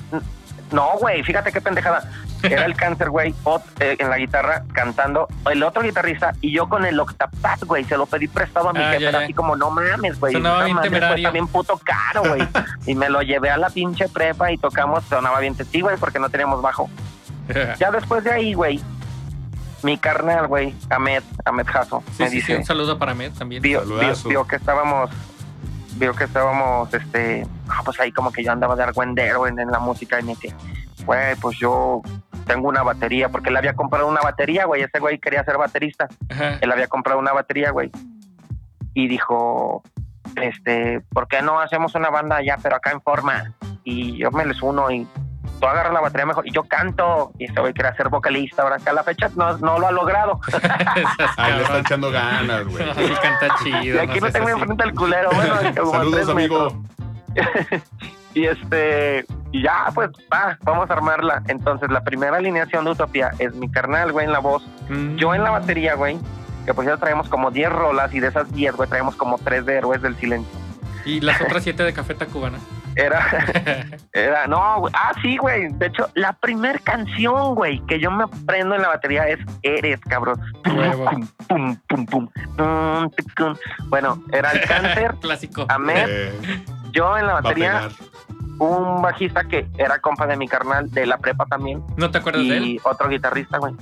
[0.72, 2.08] no, güey, fíjate qué pendejada.
[2.42, 3.34] Era el cáncer, güey,
[3.80, 7.96] eh, en la guitarra cantando, el otro guitarrista y yo con el octapad, güey, se
[7.96, 10.64] lo pedí prestado a mi Ah, jefe, ya, así como, no mames, güey, Sonaba esa
[10.66, 11.14] bien madre temerario.
[11.14, 12.46] cuesta bien puto caro, güey.
[12.86, 16.18] y me lo llevé a la pinche prepa y tocamos, sonaba bien sí, güey, porque
[16.20, 16.88] no teníamos bajo.
[17.80, 18.80] Ya después de ahí, güey,
[19.82, 23.32] mi carnal, güey, Ahmed, Ahmed Jasso, Sí, me sí, sí, dice, un saludo para Med
[23.32, 23.62] también.
[23.62, 25.10] vio, vio, vio que estábamos
[25.96, 29.70] vio que estábamos este ah, pues ahí como que yo andaba de argüendero en, en
[29.70, 30.54] la música y me dice
[31.04, 32.02] güey pues yo
[32.46, 36.08] tengo una batería porque él había comprado una batería güey ese güey quería ser baterista
[36.30, 36.58] Ajá.
[36.60, 37.90] él había comprado una batería güey
[38.94, 39.82] y dijo
[40.36, 43.54] este ¿por qué no hacemos una banda allá pero acá en forma?
[43.84, 45.06] y yo me les uno y
[45.60, 48.76] tú agarras la batería mejor y yo canto y ese güey quería ser vocalista ahora
[48.76, 50.40] acá a la fecha no, no lo ha logrado
[51.36, 52.84] Ay, le está echando ganas, güey.
[52.94, 54.02] Sí, canta y chido.
[54.02, 55.56] aquí no tengo enfrente al culero bueno
[55.92, 56.68] Saludos, amigo.
[58.34, 61.42] y este, y ya, pues, va, vamos a armarla.
[61.48, 64.66] Entonces, la primera alineación de Utopía es mi carnal, güey, en la voz.
[64.88, 65.16] Mm.
[65.16, 66.18] Yo en la batería, güey,
[66.64, 69.64] que pues ya traemos como 10 rolas y de esas 10, güey, traemos como 3
[69.64, 70.65] de Héroes del Silencio.
[71.06, 72.58] Y las otras siete de Café Tacubana.
[72.96, 73.26] Era,
[74.12, 74.92] era, no, güey.
[74.96, 75.68] Ah, sí, güey.
[75.74, 80.00] De hecho, la primera canción, güey, que yo me aprendo en la batería es Eres,
[80.00, 80.40] cabrón.
[80.64, 82.28] Pum, pum, pum, pum.
[83.88, 85.14] Bueno, era el cáncer.
[85.20, 85.66] Clásico.
[85.68, 87.88] Ahmed, Eh, yo en la batería,
[88.58, 91.82] un bajista que era compa de mi carnal de la prepa también.
[91.98, 92.64] ¿No te acuerdas de él?
[92.64, 93.74] y otro guitarrista, güey.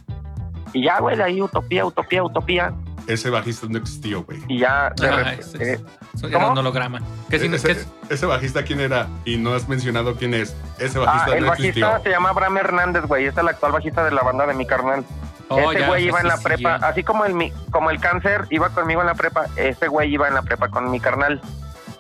[0.75, 2.73] Y ya, güey, de ahí utopía, utopía, utopía.
[3.07, 4.41] Ese bajista no existió, güey.
[4.49, 5.85] Y ya, de Ah, ese es- eh,
[6.29, 7.01] Era un holograma.
[7.31, 7.89] ¿Qué ese, qué es?
[8.09, 9.07] ese bajista, ¿quién era?
[9.25, 10.57] Y no has mencionado quién es.
[10.79, 12.03] Ese ah, bajista el no bajista existió.
[12.03, 13.27] se llama Abraham Hernández, güey.
[13.27, 15.05] Es el actual bajista de la banda de mi carnal.
[15.49, 18.71] Oh, ese güey iba en la prepa, así como el mi- como el cáncer iba
[18.71, 21.41] conmigo en la prepa, ese güey iba en la prepa con mi carnal.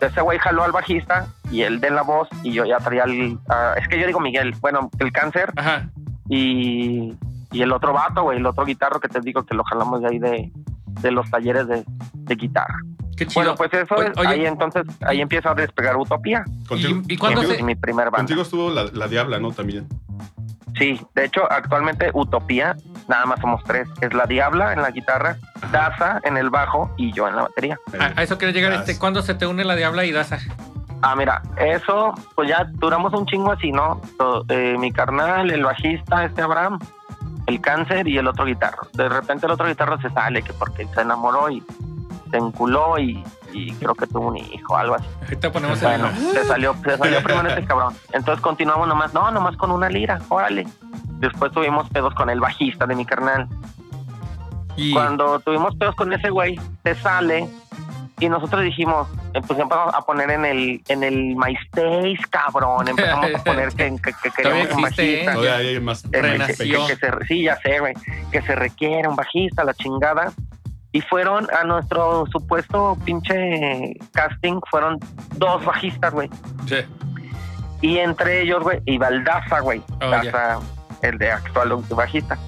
[0.00, 3.38] Ese güey jaló al bajista y él de la voz y yo ya traía el...
[3.50, 5.88] ah, es que yo digo Miguel, bueno, el cáncer Ajá.
[6.30, 7.14] y,
[7.54, 10.08] y el otro vato, güey, el otro guitarro que te digo que lo jalamos de
[10.08, 10.52] ahí de,
[11.00, 12.78] de los talleres de, de guitarra.
[13.16, 13.42] Qué chido.
[13.42, 14.28] Bueno, pues eso es, oye.
[14.28, 16.44] ahí entonces, ahí empieza a despegar Utopía.
[16.68, 18.18] Contigo, ¿Y- y cuándo contigo- se- mi primer banda.
[18.18, 19.52] contigo estuvo la, la Diabla, ¿no?
[19.52, 19.86] También.
[20.76, 22.74] Sí, de hecho, actualmente Utopía,
[23.08, 23.88] nada más somos tres.
[24.00, 25.36] Es la Diabla en la guitarra,
[25.70, 27.78] Daza en el bajo y yo en la batería.
[28.00, 28.72] a, a eso quiero llegar.
[28.72, 28.98] Este.
[28.98, 30.38] ¿Cuándo se te une la Diabla y Daza?
[31.02, 34.00] Ah, mira, eso, pues ya duramos un chingo así, ¿no?
[34.18, 36.80] To- eh, mi carnal, el bajista, este Abraham,
[37.46, 38.88] el cáncer y el otro guitarro.
[38.92, 41.62] De repente el otro guitarro se sale, que porque se enamoró y
[42.30, 45.06] se enculó y, y creo que tuvo un hijo, algo así.
[45.22, 45.88] Ahorita ponemos el.
[45.88, 47.94] Bueno, se salió, se salió primero este cabrón.
[48.12, 50.66] Entonces continuamos nomás, no, nomás con una lira, órale.
[51.18, 53.48] Después tuvimos pedos con el bajista de mi carnal.
[54.76, 57.48] Y Cuando tuvimos pedos con ese güey, se sale
[58.20, 62.86] y nosotros dijimos, eh, pues empezamos a poner en el en el MySpace, cabrón.
[62.88, 65.02] Empezamos a poner que, que, que queríamos un bajista.
[65.02, 65.24] ¿eh?
[65.34, 66.04] Todavía hay más.
[66.04, 66.86] Eh, que- Renació.
[66.86, 67.94] que- que se- sí, ya sé, güey.
[68.30, 70.32] Que se requiere un bajista, la chingada.
[70.92, 75.00] Y fueron a nuestro supuesto pinche casting, fueron
[75.36, 76.30] dos bajistas, güey.
[76.68, 76.76] Sí.
[77.80, 79.82] Y entre ellos, güey, iba el Daza, güey.
[80.00, 80.60] Oh, Daza,
[81.02, 82.38] el de actual bajista.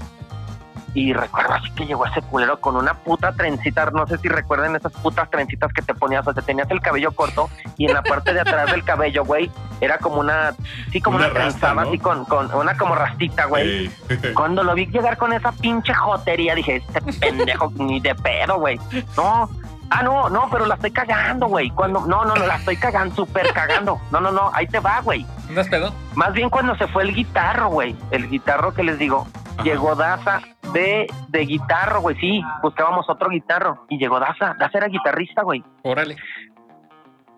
[0.97, 3.91] Y recuerdo así que llegó ese culero con una puta trencita.
[3.91, 6.27] No sé si recuerdan esas putas trencitas que te ponías.
[6.27, 9.51] O sea, tenías el cabello corto y en la parte de atrás del cabello, güey,
[9.83, 10.55] era como una.
[10.91, 11.89] Sí, como Una una, rasta, trenzada, ¿no?
[11.91, 13.91] así con, con una como rastita, güey.
[14.09, 14.33] Ey.
[14.35, 18.81] Cuando lo vi llegar con esa pinche jotería, dije, este pendejo ni de pedo, güey.
[19.19, 19.51] No.
[19.91, 21.69] Ah, no, no, pero la estoy cagando, güey.
[21.73, 24.01] Cuando, no, no, no, la estoy cagando, súper cagando.
[24.11, 25.27] No, no, no, ahí te va, güey.
[25.47, 25.93] ¿Andas pedo?
[26.15, 27.95] Más bien cuando se fue el guitarro, güey.
[28.11, 29.27] El guitarro que les digo.
[29.57, 29.63] Ajá.
[29.65, 30.41] Llegó Daza
[30.73, 32.17] de, de guitarro, güey.
[32.17, 33.87] Sí, buscábamos otro guitarro.
[33.89, 34.55] Y llegó Daza.
[34.59, 35.65] Daza era guitarrista, güey.
[35.83, 36.17] Órale.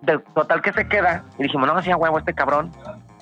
[0.01, 1.23] De- total que se queda.
[1.37, 2.71] Y dijimos, no, hacía huevo este cabrón.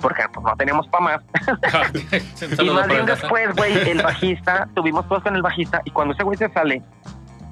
[0.02, 1.22] Porque pues no teníamos pa' más.
[2.62, 6.24] Y más bien después, güey, el bajista, tuvimos todos con el bajista, y cuando ese
[6.24, 6.84] güey se sale,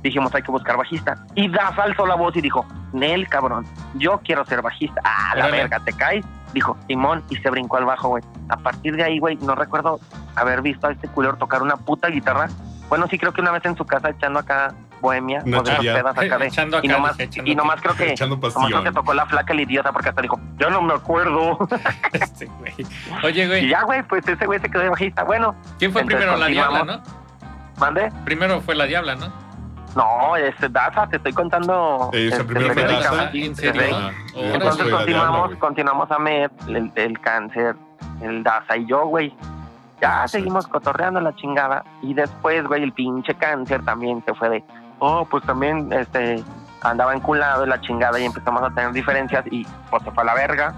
[0.10, 1.16] dijimos, hay que buscar bajista.
[1.36, 3.66] Y Daza alzó la voz y dijo, Nel, cabrón,
[3.96, 5.02] yo quiero ser bajista.
[5.04, 5.58] Ah, la Órale.
[5.64, 6.26] verga, ¿te caes?
[6.54, 8.24] Dijo, Simón, y se brincó al bajo, güey.
[8.50, 10.00] A partir de ahí, güey, no recuerdo
[10.36, 12.48] haber visto a este culero tocar una puta guitarra.
[12.88, 15.76] Bueno, sí creo que una vez en su casa echando acá bohemia, Una o de
[15.76, 16.48] pedas acá de...
[16.48, 18.12] Echando acá, y nomás, echando y nomás creo que...
[18.12, 20.94] Echando Nomás creo que tocó la flaca el idiota porque hasta dijo, yo no me
[20.94, 21.58] acuerdo.
[22.14, 22.74] Este, güey.
[23.24, 25.24] Oye, y güey, ya, güey, pues ese güey se quedó de bajista.
[25.24, 26.38] Bueno, ¿quién fue primero?
[26.38, 26.84] La Diabla.
[26.84, 27.02] ¿no?
[27.78, 28.12] mande.
[28.24, 29.45] Primero fue la Diabla, ¿no?
[29.96, 32.12] No, este Daza, te estoy contando.
[32.14, 32.18] Ah,
[33.70, 34.54] Órale.
[34.54, 37.76] Entonces continuamos, continuamos a Med, el, el cáncer,
[38.22, 39.34] el Daza y yo, güey.
[40.02, 41.86] Ya seguimos cotorreando la chingada.
[42.02, 44.64] Y después, güey, el pinche cáncer también se fue de,
[45.00, 46.44] oh, pues también, este,
[46.82, 50.26] andaba enculado y la chingada y empezamos a tener diferencias y pues se fue a
[50.26, 50.74] la verga.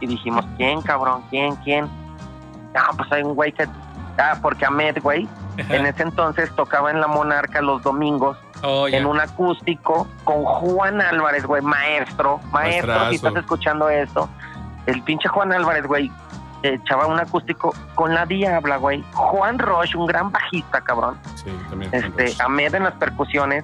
[0.00, 1.22] Y dijimos, ¿quién, cabrón?
[1.30, 1.54] ¿Quién?
[1.56, 1.88] ¿Quién?
[2.74, 3.66] Ah, pues hay un güey que...
[4.18, 9.04] Ah, porque Ahmed, güey, en ese entonces tocaba en La Monarca los domingos Oh, en
[9.04, 13.10] un acústico con Juan Álvarez, güey, maestro, maestro, si Maestrazo.
[13.12, 14.28] estás escuchando esto,
[14.86, 16.10] el pinche Juan Álvarez, güey,
[16.62, 21.92] echaba un acústico con la Diabla, güey, Juan Roche, un gran bajista, cabrón, Sí, también.
[21.94, 23.62] este, Ahmed en las percusiones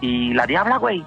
[0.00, 1.06] y la Diabla, güey,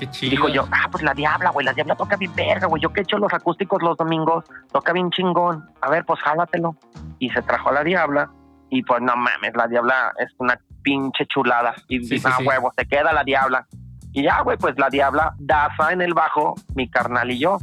[0.00, 0.30] Qué y chido.
[0.30, 3.02] dijo yo, ah, pues la Diabla, güey, la Diabla toca bien verga, güey, yo que
[3.02, 6.74] echo los acústicos los domingos, toca bien chingón, a ver, pues jálatelo,
[7.18, 8.30] y se trajo a la Diabla,
[8.70, 12.44] y pues no mames, la Diabla es una pinche chulada, y Sí, sí, ah, sí.
[12.44, 13.66] huevo, se queda la Diabla,
[14.12, 17.58] y ya, güey, pues la Diabla, Daza en el bajo, mi carnal y yo,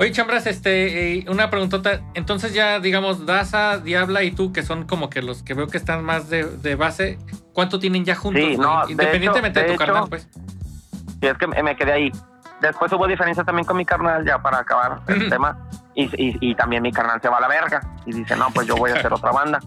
[0.00, 2.00] Oye, Chambras, este, eh, una preguntota.
[2.14, 5.76] Entonces ya, digamos, Daza, Diabla y tú, que son como que los que veo que
[5.76, 7.18] están más de, de base,
[7.52, 8.42] ¿cuánto tienen ya juntos?
[8.42, 10.28] Sí, no, de Independientemente hecho- de, de tu carnal, hecho- pues.
[11.22, 12.12] Y es que me quedé ahí.
[12.60, 15.56] Después hubo diferencias también con mi carnal, ya para acabar el tema.
[15.94, 17.80] Y, y, y también mi carnal se va a la verga.
[18.06, 19.58] Y dice, no, pues yo voy a hacer otra banda.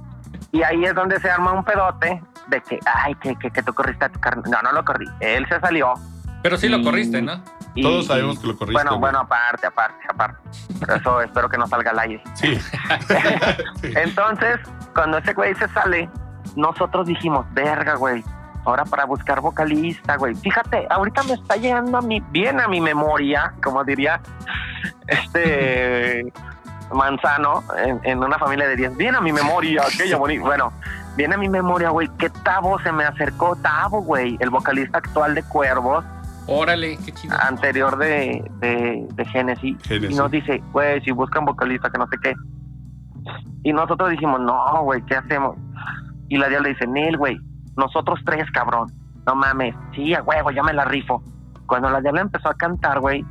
[0.52, 3.74] Y ahí es donde se arma un pedote de que, ay, que, que, que tú
[3.74, 4.50] corriste a tu carnal.
[4.50, 5.06] No, no lo corrí.
[5.20, 5.94] Él se salió.
[6.42, 7.42] Pero sí lo corriste, ¿no?
[7.74, 8.74] y- Todos sabemos que lo corriste.
[8.74, 9.02] Bueno, güey.
[9.02, 10.38] bueno, aparte, aparte, aparte.
[10.80, 12.24] Pero eso espero que no salga al aire.
[12.36, 12.56] Sí.
[12.60, 12.68] Sí.
[13.96, 14.60] Entonces,
[14.94, 16.10] cuando ese güey se sale,
[16.56, 18.24] nosotros dijimos, verga, güey.
[18.66, 20.36] Ahora para buscar vocalista, güey.
[20.36, 24.20] Fíjate, ahorita me está llegando a mi, bien a mi memoria, como diría
[25.08, 26.32] este
[26.94, 28.98] Manzano en, en una familia de 10.
[28.98, 30.44] Bien a mi memoria, aquella bonita.
[30.44, 30.74] Bueno,
[31.16, 33.56] bien a mi memoria, güey, que Tavo se me acercó.
[33.56, 36.04] Tavo, güey, el vocalista actual de Cuervos,
[36.48, 37.36] Órale, qué chido.
[37.40, 40.12] anterior de, de, de Genesis, Genesis.
[40.12, 42.34] y nos dice, güey, si buscan vocalista, que no sé qué.
[43.64, 45.58] Y nosotros dijimos, no, güey, ¿qué hacemos?
[46.30, 47.40] Y la diabla dice, Nel, güey,
[47.76, 48.92] nosotros tres, cabrón.
[49.26, 51.24] No mames, sí, a huevo, ya me la rifo.
[51.66, 53.26] Cuando la diabla empezó a cantar, güey,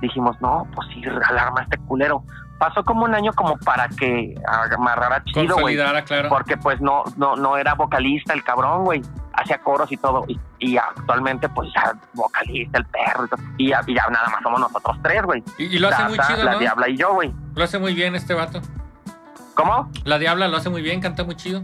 [0.00, 2.24] dijimos, no, pues sí, alarma este culero.
[2.58, 4.34] Pasó como un año como para que
[4.74, 5.76] amarrara chido, güey.
[5.76, 6.28] Claro.
[6.30, 9.02] Porque pues no, no, no era vocalista el cabrón, güey.
[9.34, 10.24] Hacía coros y todo.
[10.26, 13.42] Y, y actualmente, pues ya vocalista, el perro y todo.
[13.58, 15.44] Y ya, y ya nada más somos nosotros tres, güey.
[15.58, 16.58] Y, y lo hace muy chido, La ¿no?
[16.58, 17.30] Diabla y yo, güey.
[17.54, 18.62] Lo hace muy bien este vato.
[19.54, 19.90] ¿Cómo?
[20.04, 21.62] La Diabla lo hace muy bien, canta muy chido.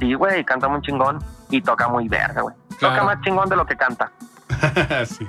[0.00, 1.18] Sí, güey, canta muy chingón.
[1.50, 2.54] Y toca muy verga, güey.
[2.78, 2.94] Claro.
[2.94, 4.10] Toca más chingón de lo que canta.
[5.06, 5.28] sí.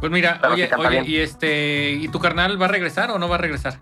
[0.00, 1.04] Pues mira, Pero oye, oye, bien.
[1.06, 3.78] y este, ¿y tu carnal va a regresar o no va a regresar?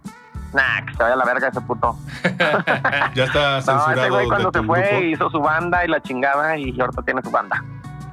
[0.52, 1.98] Nah, que se vaya a la verga ese puto.
[3.14, 4.00] Ya está No, censurado.
[4.00, 5.04] ese güey cuando se fue grupo.
[5.04, 7.62] hizo su banda y la chingada y ahorita tiene su banda.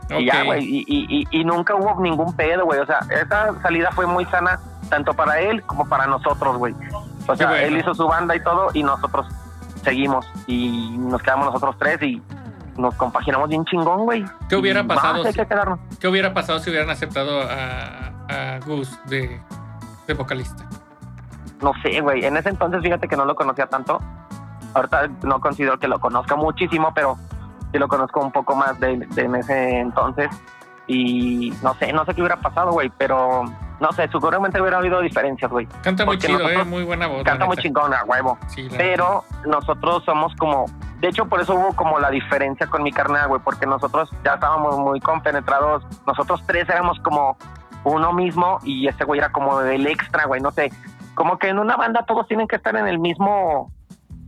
[0.10, 0.64] Y ya, güey.
[0.66, 2.80] Y, y, y, y nunca hubo ningún pedo, güey.
[2.80, 4.60] O sea, esa salida fue muy sana,
[4.90, 6.76] tanto para él como para nosotros, güey.
[7.28, 7.66] O sea, bueno.
[7.68, 9.28] él hizo su banda y todo, y nosotros
[9.84, 10.26] seguimos.
[10.48, 12.22] Y nos quedamos nosotros tres y
[12.78, 14.26] nos compaginamos bien chingón, güey.
[14.50, 15.40] ¿Qué hubiera pasado si-.
[16.00, 19.40] ¿Qué hubiera pasado si hubieran aceptado a, a Gus de,
[20.08, 20.68] de vocalista?
[21.62, 22.26] No sé, güey.
[22.26, 24.00] En ese entonces, fíjate que no lo conocía tanto.
[24.74, 27.18] Ahorita no considero que lo conozca muchísimo, pero
[27.72, 30.30] sí lo conozco un poco más de, de en ese entonces.
[30.88, 33.44] Y no sé, no sé qué hubiera pasado, güey, pero
[33.82, 35.66] no sé, seguramente hubiera habido diferencias, güey.
[35.82, 37.24] Canta muy Porque chido, nosotros- eh, muy buena voz.
[37.24, 37.62] Canta muy neta.
[37.64, 38.38] chingón, a huevo.
[38.48, 40.66] Sí, Pero nosotros somos como.
[41.00, 44.36] De hecho, por eso hubo como la diferencia con mi carnal, güey, porque nosotros ya
[44.36, 45.84] estábamos muy compenetrados.
[46.06, 47.36] Nosotros tres éramos como
[47.84, 50.72] uno mismo y ese güey era como el extra, güey, no sé.
[51.16, 53.72] Como que en una banda todos tienen que estar en el mismo.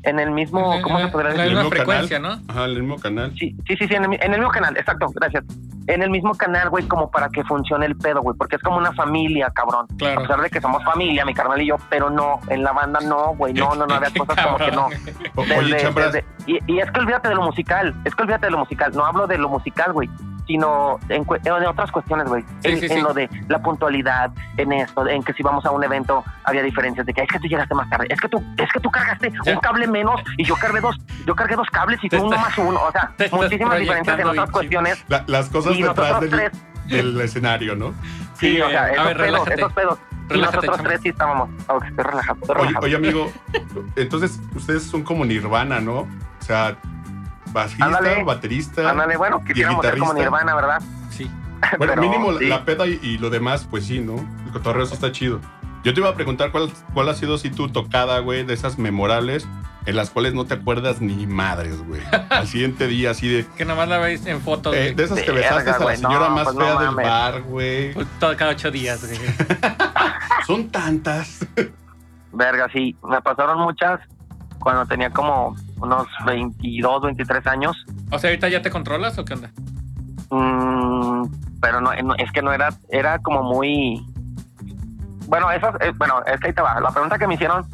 [0.03, 0.81] En el mismo.
[0.81, 1.49] ¿Cómo se podría La decir?
[1.51, 2.41] misma mismo frecuencia, canal.
[2.47, 2.53] ¿no?
[2.53, 3.31] Ajá, el mismo canal.
[3.37, 5.43] Sí, sí, sí, sí, en el, en el mismo canal, exacto, gracias.
[5.87, 8.77] En el mismo canal, güey, como para que funcione el pedo, güey, porque es como
[8.77, 9.85] una familia, cabrón.
[9.91, 10.21] A Claro.
[10.21, 13.35] pesar de que somos familia, mi carnal y yo, pero no, en la banda no,
[13.35, 14.87] güey, no, no, no, había cosas como que no.
[14.89, 18.51] Desde- Oye, desde- y, y es que olvídate de lo musical, es que olvídate de
[18.51, 20.09] lo musical, no hablo de lo musical, güey,
[20.47, 22.43] sino en, en otras cuestiones, güey.
[22.61, 23.01] Sí, en, sí, en sí.
[23.01, 27.05] lo de la puntualidad, en esto, en que si vamos a un evento había diferencias
[27.05, 29.31] de que es que tú llegaste más tarde, es que tú, es que tú cargaste
[29.45, 32.57] un cable menos y yo cargué dos, yo cargué dos cables y tú uno más
[32.57, 35.05] uno, o sea, muchísimas diferencias en otras cuestiones.
[35.07, 36.51] la- las cosas Y detrás nosotros del, tres,
[36.87, 37.93] del escenario, ¿no?
[38.35, 39.53] sí, o sea, a esos ver, pedos, relájate.
[39.55, 39.99] esos pedos.
[40.33, 41.49] Y nosotros tres sí estábamos.
[41.67, 42.85] Oh, estoy relajado, estoy Oye, relajado.
[42.85, 43.31] oye, amigo,
[43.95, 45.99] entonces ustedes son como Nirvana, ¿no?
[45.99, 46.07] O
[46.39, 46.77] sea,
[47.53, 48.23] bajista, Ándale.
[48.23, 48.89] baterista.
[48.89, 50.13] Ándale, bueno, quisiéramos ser como?
[50.13, 50.81] Nirvana, ¿verdad?
[51.09, 51.29] Sí.
[51.77, 52.45] Bueno, Pero, mínimo la- sí.
[52.47, 54.15] la peda y, y lo demás, pues sí, ¿no?
[54.45, 55.39] El cotorreo sí está chido.
[55.85, 58.77] Yo te iba a preguntar cuál, cuál ha sido así tu tocada, güey, de esas
[58.77, 59.47] memorables
[59.85, 62.01] en las cuales no te acuerdas ni madres, güey.
[62.29, 63.45] Al siguiente día, así de.
[63.57, 66.35] Que nomás la veis en fotos, eh, de esas que besaste a la señora no,
[66.35, 67.93] más pues no fea del bar, güey.
[67.93, 69.17] Pues, todo- cada ocho días, güey.
[70.47, 71.45] Son tantas.
[72.33, 73.99] Verga, sí, me pasaron muchas
[74.59, 77.85] cuando tenía como unos 22, 23 años.
[78.11, 79.51] O sea, ahorita ya te controlas o qué onda?
[80.29, 81.25] Mm,
[81.61, 84.05] pero no, no, es que no era, era como muy.
[85.27, 86.79] Bueno, esas, eh, bueno, es que ahí te va.
[86.79, 87.65] La pregunta que me hicieron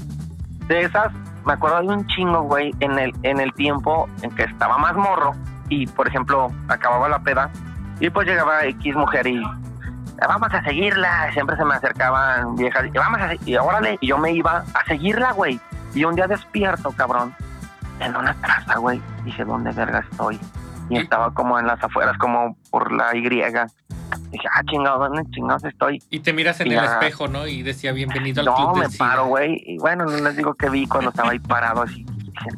[0.67, 1.11] de esas,
[1.45, 4.95] me acuerdo de un chingo, güey, en el, en el tiempo en que estaba más
[4.95, 5.33] morro
[5.69, 7.49] y, por ejemplo, acababa la peda
[7.99, 9.41] y pues llegaba X mujer y
[10.27, 11.31] vamos a seguirla.
[11.33, 14.85] Siempre se me acercaban viejas y vamos a y órale, y yo me iba a
[14.87, 15.59] seguirla, güey.
[15.93, 17.33] Y un día despierto, cabrón,
[17.99, 19.01] en una casa, güey.
[19.25, 20.39] Dije, ¿dónde verga estoy?
[20.89, 23.67] Y estaba como en las afueras, como por la Y.
[24.31, 26.01] Dije, ah, chingado, ¿dónde chingados estoy?
[26.09, 27.45] Y te miras en Y el espejo, ¿no?
[27.47, 29.05] Y decía, bienvenido al No, club me del SIDA".
[29.05, 29.61] paro, güey.
[29.65, 32.05] Y bueno, no les digo que vi cuando estaba ahí parado así.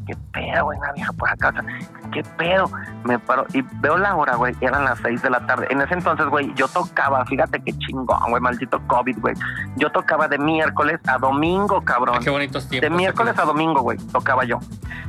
[0.05, 0.77] ¿Qué pedo, güey?
[0.79, 1.49] Una vieja por acá.
[1.49, 1.63] o sea,
[2.11, 2.69] ¿Qué pedo?
[3.03, 4.55] Me paro y veo la hora, güey.
[4.61, 5.67] Eran las seis de la tarde.
[5.69, 9.35] En ese entonces, güey, yo tocaba, fíjate qué chingón, güey, maldito COVID, güey.
[9.77, 12.23] Yo tocaba de miércoles a domingo, cabrón.
[12.23, 12.89] Qué bonitos tiempos.
[12.89, 14.59] De miércoles a domingo, güey, tocaba yo.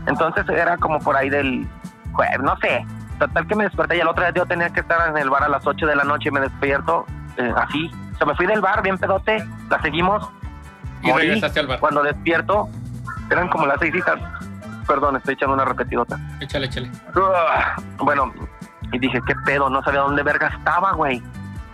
[0.06, 1.66] Entonces era como por ahí del
[2.12, 2.84] jueves, no sé.
[3.18, 5.44] Total que me desperté y el otro día yo tenía que estar en el bar
[5.44, 7.06] a las 8 de la noche y me despierto
[7.36, 7.90] eh, así.
[8.14, 10.28] O sea, me fui del bar bien pedote, la seguimos.
[11.02, 11.26] Y morí.
[11.26, 11.80] regresaste al bar.
[11.80, 12.68] Cuando despierto,
[13.30, 14.18] eran como las seis hijas.
[14.86, 16.18] Perdón, estoy echando una repetidota.
[16.40, 16.90] Échale, échale.
[17.14, 18.32] Uah, Bueno,
[18.92, 19.70] y dije, ¿qué pedo?
[19.70, 21.22] No sabía dónde verga estaba, güey.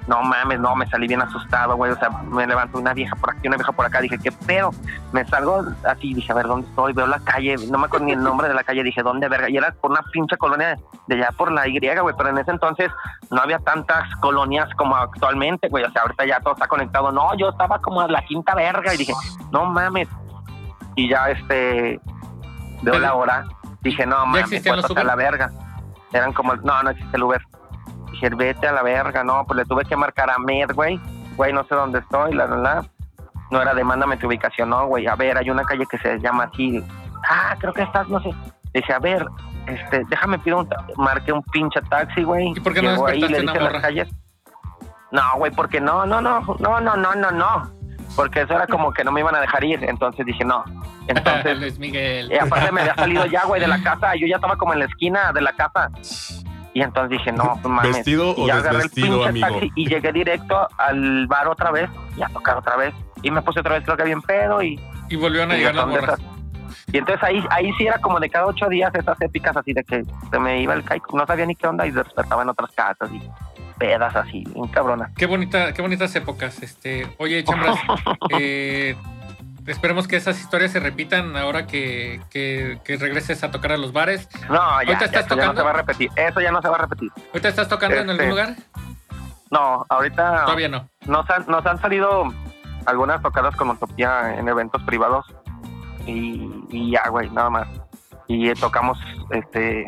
[0.08, 1.92] No mames, no, me salí bien asustado, güey.
[1.92, 4.00] O sea, me levantó una vieja por aquí, una vieja por acá.
[4.00, 4.70] Dije, ¿qué pedo?
[5.12, 6.94] Me salgo así, dije, a ver, ¿dónde estoy?
[6.94, 8.82] Veo la calle, no me acuerdo ni el nombre de la calle.
[8.82, 9.50] Dije, ¿dónde verga?
[9.50, 12.14] Y era por una pinche colonia de allá por la Y, güey.
[12.16, 12.90] Pero en ese entonces
[13.30, 15.84] no había tantas colonias como actualmente, güey.
[15.84, 17.12] O sea, ahorita ya todo está conectado.
[17.12, 19.12] No, yo estaba como a la quinta verga y dije,
[19.52, 20.08] no mames.
[20.96, 22.00] Y ya, este,
[22.82, 23.44] veo Pero- la hora.
[23.80, 25.04] Dije, no mames, está Uber?
[25.04, 25.50] la verga.
[26.12, 27.40] Eran como, no, no existe el Uber.
[28.10, 31.00] Dije, vete a la verga, no, pues le tuve que marcar a Med, güey.
[31.36, 32.84] Güey, no sé dónde estoy, la, la, la.
[33.50, 35.06] No era de mándame tu ubicación, no, güey.
[35.06, 36.84] A ver, hay una calle que se llama así.
[37.28, 38.30] Ah, creo que estás, no sé.
[38.74, 39.24] Dije, a ver,
[39.66, 42.52] este, déjame pido un, marqué un pinche taxi, güey.
[42.56, 44.08] ¿Y por qué no Llegó ahí, le dije las calles.
[45.12, 47.70] No, güey, porque no, no, no, no, no, no, no, no.
[48.16, 49.84] Porque eso era como que no me iban a dejar ir.
[49.84, 50.64] Entonces dije, no.
[51.06, 52.30] Entonces, Luis Miguel.
[52.32, 54.14] y aparte me había salido ya, güey, de la casa.
[54.16, 55.90] Yo ya estaba como en la esquina de la casa.
[56.74, 57.96] Y entonces dije, no, mames.
[57.96, 59.46] ¿Vestido y o agarré el desvestido, pinche amigo?
[59.48, 62.94] taxi y llegué directo al bar otra vez y a tocar otra vez.
[63.22, 64.80] Y me puse otra vez, creo que bien pedo y...
[65.08, 66.18] Y volvieron a y llegar las morras.
[66.20, 66.37] esas-
[66.92, 69.84] Y entonces ahí, ahí sí era como de cada ocho días esas épicas así de
[69.84, 72.70] que se me iba el caico, no sabía ni qué onda y despertaba en otras
[72.72, 73.20] casas y
[73.78, 75.10] pedas así, bien cabrona.
[75.16, 76.62] Qué bonita, qué bonitas épocas.
[76.62, 77.78] Este, oye, Chambras,
[78.40, 78.96] eh,
[79.66, 83.92] esperemos que esas historias se repitan ahora que, que, que regreses a tocar a los
[83.92, 84.28] bares.
[84.48, 86.62] No, ya, ¿Ahorita ya, estás eso ya no se va a repetir, eso ya no
[86.62, 87.10] se va a repetir.
[87.28, 88.54] ¿Ahorita estás tocando en algún Este, lugar?
[89.50, 90.88] No, ahorita Todavía no.
[91.06, 92.24] nos han, nos han salido
[92.86, 95.26] algunas tocadas con Utopía en eventos privados
[96.08, 97.68] y, y ya, güey, nada más.
[98.26, 98.98] Y eh, tocamos
[99.30, 99.86] este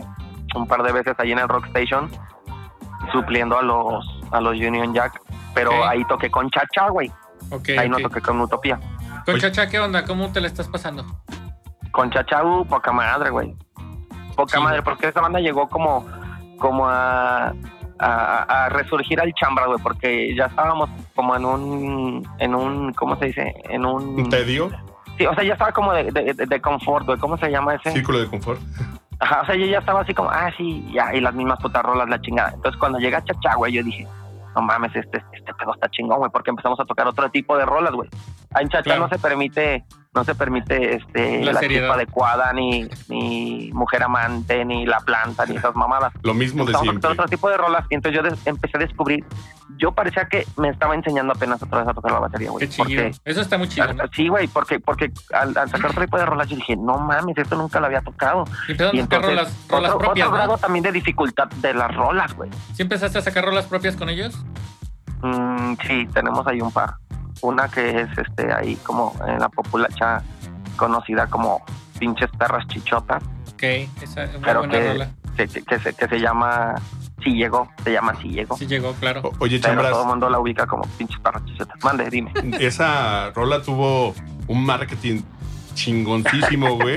[0.54, 2.10] un par de veces ahí en el Rock Station
[3.12, 5.20] supliendo a los a los Union Jack,
[5.54, 7.10] pero ahí toqué con Chacha, güey.
[7.78, 8.78] Ahí no toqué con Utopía.
[9.24, 9.40] Con Oye.
[9.42, 10.04] Chacha, ¿qué onda?
[10.04, 11.04] ¿Cómo te la estás pasando?
[11.90, 13.54] Con Chacha, uh, poca madre, güey.
[14.36, 14.62] Poca Sí.
[14.62, 16.06] madre, porque esa banda llegó como
[16.58, 17.52] como a
[18.02, 23.16] a, a resurgir al chambra, güey, porque ya estábamos como en un en un ¿cómo
[23.16, 23.54] se dice?
[23.64, 24.70] En un ¿Un tedio?
[25.20, 27.18] Sí, o sea, ya estaba como de, de, de- de confort, güey.
[27.18, 27.90] ¿Cómo se llama ese?
[27.92, 28.58] ¿Círculo de confort?
[29.18, 31.82] Ajá, o sea, yo ya estaba así como, ah, sí, ya, y las mismas putas
[31.82, 32.52] rolas, la chingada.
[32.54, 34.06] Entonces, cuando llega Chacha, güey, yo dije,
[34.56, 37.66] no mames, este, este pedo está chingón, güey, porque empezamos a tocar otro tipo de
[37.66, 38.08] rolas, güey.
[38.58, 39.02] En Chacha Claro.
[39.02, 41.92] no se permite, no se permite, este, La la, seriedad.
[41.92, 46.12] adecuada, ni, ni mujer amante, ni la planta, ni esas mamadas.
[46.22, 47.10] Lo mismo de siempre.
[47.12, 49.24] otro tipo de rolas, y entonces yo des- empecé a descubrir,
[49.78, 52.64] yo parecía que me estaba enseñando apenas otra vez a tocar la batería, güey.
[53.24, 54.02] Eso está muy chido, ¿no?
[54.12, 57.38] Sí, güey, porque, porque al, al sacar otro tipo de rolas yo dije, no mames,
[57.38, 58.42] esto nunca lo había tocado.
[58.66, 60.58] Y Y entonces, rolas, rolas otro, propias, otro grado ¿no?
[60.58, 62.50] también de dificultad de las rolas, güey.
[62.74, 64.44] ¿Sí empezaste a sacar rolas propias con ellos?
[65.22, 66.94] Mm, sí, tenemos ahí un par.
[67.42, 70.22] Una que es este ahí como en la populacha
[70.76, 71.62] conocida como
[71.98, 73.22] pinches perras chichotas,
[73.54, 73.62] Ok,
[74.02, 75.10] esa es una pero buena que, rola.
[75.36, 76.74] que, que, que se, que se llama
[77.22, 78.56] Sí llegó, se llama Sí llegó.
[78.56, 79.20] Sí llegó, claro.
[79.22, 81.76] O- Oye, pero Chambras, todo el mundo la ubica como pinches perras chichotas.
[81.84, 82.32] Mande, dime.
[82.60, 84.14] esa rola tuvo
[84.46, 85.20] un marketing
[85.74, 86.96] chingoncísimo, güey,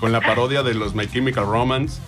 [0.00, 2.00] con la parodia de los My Chemical Romance.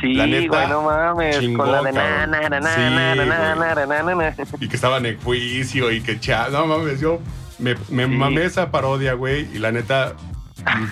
[0.00, 1.38] Sí, La neta, güey, no mames.
[1.40, 3.54] chingón, con la de na, na, na, na, Sí, na, na, na,
[3.86, 7.20] na, na, y que estaban en juicio y que cha, no mames, yo
[7.58, 8.10] me, me Sí.
[8.10, 10.14] mamé esa parodia, güey, y la neta,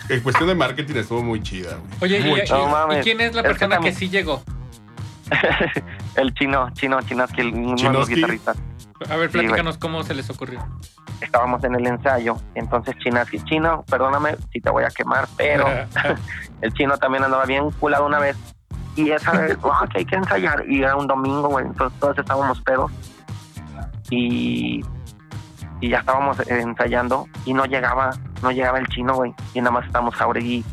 [0.08, 2.12] en cuestión de marketing estuvo muy chida, güey.
[2.16, 2.58] Oye, muy y, chida.
[2.58, 2.98] No mames.
[2.98, 4.42] ¿y quién es la Es que persona que, sí llegó?
[6.16, 8.56] el chino, chino, chinoski, el- uno de los guitarristas.
[9.10, 10.64] A ver, Sí, platícanos cómo se les ocurrió.
[11.20, 12.36] estábamos en el ensayo.
[12.54, 15.66] Entonces China, sí, chino, perdóname si te voy a quemar, pero
[16.60, 18.36] el chino también andaba bien culado una vez.
[18.96, 20.64] Y esa vez, oh, que hay que ensayar.
[20.68, 22.90] Y era un domingo, güey, entonces todos estábamos pedos.
[24.10, 24.84] Y,
[25.80, 28.10] y ya estábamos ensayando y no llegaba,
[28.42, 29.34] no llegaba el chino, güey.
[29.54, 30.64] Y nada más estábamos Jauregui,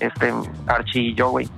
[0.00, 0.32] este,
[0.66, 1.48] Archie y yo, güey.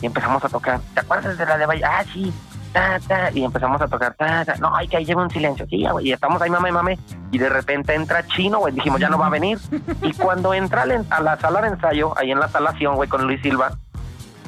[0.00, 0.80] Y empezamos a tocar.
[0.94, 1.84] ¿Te acuerdas de la de Valle?
[1.84, 2.32] Ah, sí.
[2.72, 4.54] Ta, ta, y empezamos a tocar, ta, ta.
[4.56, 6.98] no, hay que ahí lleva un silencio, sí, güey, y estamos ahí, mame, mame,
[7.30, 9.58] y de repente entra Chino, güey, dijimos, ya no va a venir,
[10.02, 13.40] y cuando entra a la sala de ensayo, ahí en la salación, güey, con Luis
[13.40, 13.72] Silva,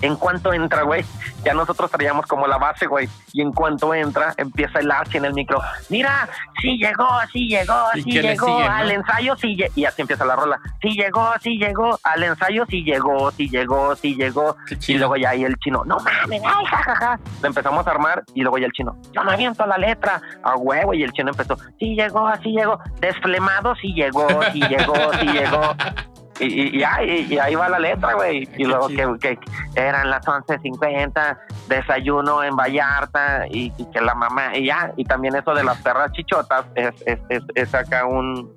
[0.03, 1.05] en cuanto entra, güey,
[1.45, 5.27] ya nosotros traíamos como la base, güey, y en cuanto entra, empieza el Archie en
[5.27, 6.29] el micro, mira,
[6.61, 8.75] sí llegó, sí llegó, ¿Y sí le llegó, sigue, no?
[8.75, 12.65] al ensayo sí llegó, y así empieza la rola, sí llegó, sí llegó, al ensayo
[12.69, 16.65] sí llegó, sí llegó, sí llegó, y luego ya ahí el chino, no mames, ay,
[16.67, 17.19] jajaja.
[17.41, 20.57] Lo empezamos a armar y luego ya el chino, yo me aviento la letra, a
[20.57, 20.95] huevo.
[20.95, 25.61] Y el chino empezó, sí llegó, sí llegó, desflemado, sí llegó, sí llegó, sí llegó.
[26.41, 28.49] Y, y, y ahí, y ahí va la letra, güey.
[28.57, 29.39] Y luego que,
[29.77, 31.39] eran las 11.50,
[31.69, 34.93] desayuno en Vallarta y, y que la mamá, y ya.
[34.97, 38.53] Y también eso de las perras chichotas es, es, es, es acá un.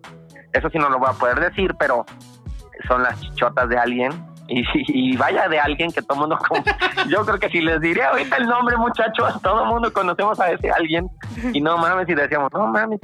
[0.54, 2.06] Eso sí no lo voy a poder decir, pero
[2.88, 4.12] son las chichotas de alguien.
[4.48, 6.38] Y, y vaya de alguien que todo mundo.
[6.38, 6.64] con-
[7.10, 10.70] Yo creo que si les diría ahorita el nombre, muchachos, todo mundo conocemos a ese
[10.70, 11.10] alguien.
[11.54, 13.00] Y no mames, y decíamos, no mames,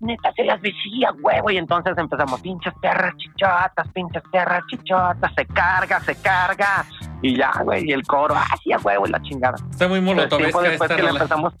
[0.00, 1.50] neta se las decía, huevo.
[1.50, 6.84] Y entonces empezamos, pinches perras chichotas, pinches perras chichotas, se carga, se carga.
[7.22, 9.56] Y ya, güey, y el coro, ah, sí, a huevo, y la chingada.
[9.70, 11.54] Está muy Entonces, tiempo después que le empezamos,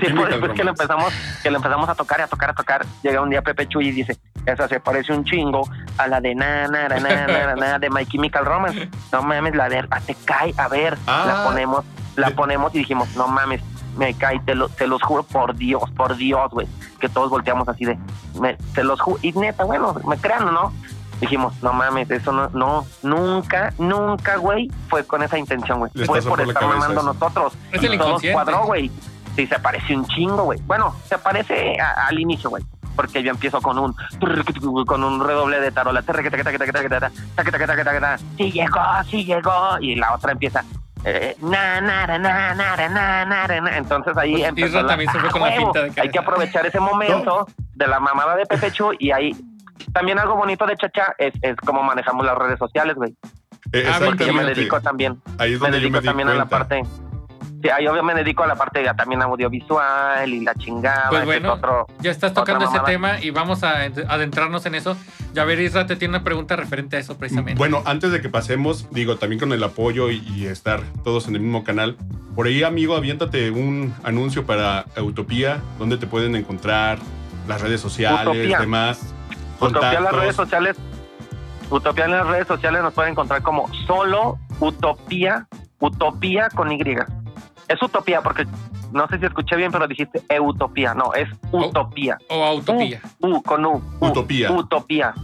[0.00, 1.12] tiempo después que le empezamos,
[1.42, 3.88] que le empezamos a tocar y a tocar, a tocar, llega un día Pepe Chuy
[3.88, 4.16] y dice,
[4.46, 5.68] esa se parece un chingo
[5.98, 8.88] a la de na, na, na, na, na, de My Chemical Romance.
[9.12, 11.24] No mames, la de ah, te cae, a ver, Ah.
[11.26, 11.84] la ponemos,
[12.16, 13.62] la ponemos y dijimos, no mames,
[13.96, 16.66] me cae, te, lo, te los juro por Dios, por Dios, güey,
[17.00, 17.98] que todos volteamos así de,
[18.40, 20.72] me, te los juro, y neta, bueno, me crean o no,
[21.20, 26.20] dijimos, no mames, eso no, no, nunca, nunca, güey, fue con esa intención, güey, fue
[26.22, 27.12] por estar mamando eso.
[27.12, 28.90] nosotros, Es y el todos cuadró, güey,
[29.36, 32.64] sí, se parece un chingo, güey, bueno, se parece a- al inicio, güey,
[32.96, 33.94] porque yo empiezo con un
[34.86, 36.00] con un redoble de tarola.
[38.36, 38.80] Sí llegó,
[39.10, 39.52] sí llegó.
[39.80, 40.62] Y la otra empieza.
[41.04, 43.76] Eh, na, na, na, na.
[43.76, 46.18] Entonces ahí Pues empezó la- también se fue ¡Ah, con la pinta de Hay que
[46.18, 49.36] aprovechar ese momento de la mamada de Pepe Chu y ahí
[49.92, 53.14] también algo bonito de Chacha es, es cómo manejamos las redes sociales, güey.
[53.72, 56.06] Eh, Ah, Porque yo me dedico también Ahí es me donde yo dedico me di
[56.06, 56.58] también a la cuenta.
[56.58, 56.82] parte
[57.64, 61.48] sí, ahí obvio me dedico a la parte también audiovisual y la chingada Pues bueno,
[61.52, 64.96] es otro Ya estás tocando ese tema y vamos a ent- adentrarnos en eso.
[65.32, 67.58] Ya ver, Isra te tiene una pregunta referente a eso precisamente.
[67.58, 71.36] Bueno, antes de que pasemos, digo, también con el apoyo y, y estar todos en
[71.36, 71.96] el mismo canal,
[72.36, 76.98] por ahí, amigo, aviéntate un anuncio para Utopía, donde te pueden encontrar,
[77.48, 78.58] las redes sociales, Utopía.
[78.58, 79.14] demás.
[79.60, 80.76] Utopía en las redes sociales
[81.70, 85.46] Utopía en las redes sociales nos pueden encontrar como solo Utopía
[85.78, 86.78] Utopía con Y
[87.68, 88.46] es Utopía porque
[88.92, 92.18] no sé si escuché bien pero dijiste Utopía no es Utopía.
[92.28, 93.00] o Autopía.
[93.20, 94.50] U con U, U, Utopía.
[94.52, 95.14] Utopía.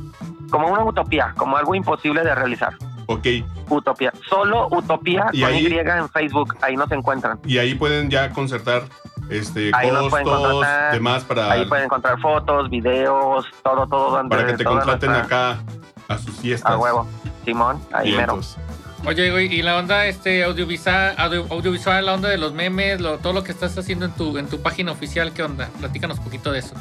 [0.50, 2.74] Como una utopía como algo imposible de realizar.
[3.06, 3.26] Ok,
[3.68, 4.12] Utopía.
[4.28, 7.38] Solo Utopía Y con ahí- Y en Facebook ahí nos encuentran.
[7.44, 8.82] Y ahí pueden ya concertar
[9.28, 10.92] este, Ahí nos pueden costos, contratar.
[10.92, 15.62] demás para, ahí pueden encontrar fotos videos todo todo para que te contraten nuestra- acá
[16.08, 16.72] a sus fiestas.
[16.72, 17.06] a huevo.
[17.44, 18.32] Simón ahí mero.
[18.34, 18.58] Vientos.
[19.06, 23.18] Oye, güey, y la onda este audiovisual, audio- audiovisual, la onda de los memes, lo-
[23.18, 25.68] todo lo que estás haciendo en tu, en tu página oficial, ¿qué onda?
[25.78, 26.74] Platícanos un poquito de eso.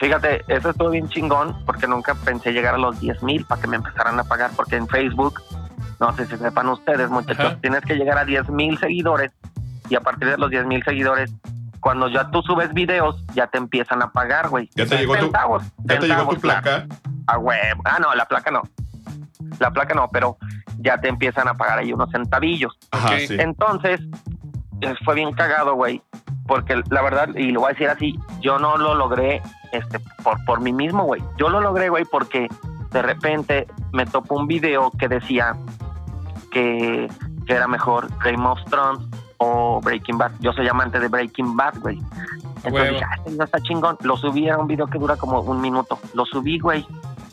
[0.00, 3.66] Fíjate, eso estuvo bien chingón porque nunca pensé llegar a los 10 mil para que
[3.68, 5.42] me empezaran a pagar porque en Facebook,
[6.00, 7.58] no sé si sepan ustedes muchachos, Ajá.
[7.60, 9.32] tienes que llegar a 10 mil seguidores
[9.90, 11.30] y a partir de los 10 mil seguidores,
[11.80, 14.70] cuando ya tú subes videos, ya te empiezan a pagar, güey.
[14.74, 16.62] ¿Ya te llegó tu, Centavos, ya te llegó centavos, tu claro.
[16.62, 16.86] placa?
[17.26, 17.82] A huevo.
[17.84, 18.62] Ah, no, la placa no.
[19.58, 20.36] La placa no, pero
[20.78, 22.76] ya te empiezan a pagar ahí unos centavillos.
[22.90, 23.18] Ajá, Ok.
[23.26, 23.36] sí.
[23.38, 24.00] Entonces,
[24.80, 26.02] eh, fue bien cagado, güey.
[26.46, 30.42] Porque la verdad, y lo voy a decir así, yo no lo logré este, por,
[30.46, 31.22] por mí mismo, güey.
[31.36, 32.48] Yo lo logré, güey, porque
[32.90, 35.54] de repente me topó un video que decía
[36.50, 37.08] que,
[37.46, 39.06] que era mejor Game of Thrones
[39.38, 40.32] o Breaking Bad.
[40.40, 41.98] Yo soy amante de Breaking Bad, güey.
[42.56, 42.92] Entonces Huevo.
[42.94, 43.96] dije, ah, este está chingón.
[44.02, 45.98] Lo subí, era un video que dura como un minuto.
[46.14, 46.86] Lo subí, güey.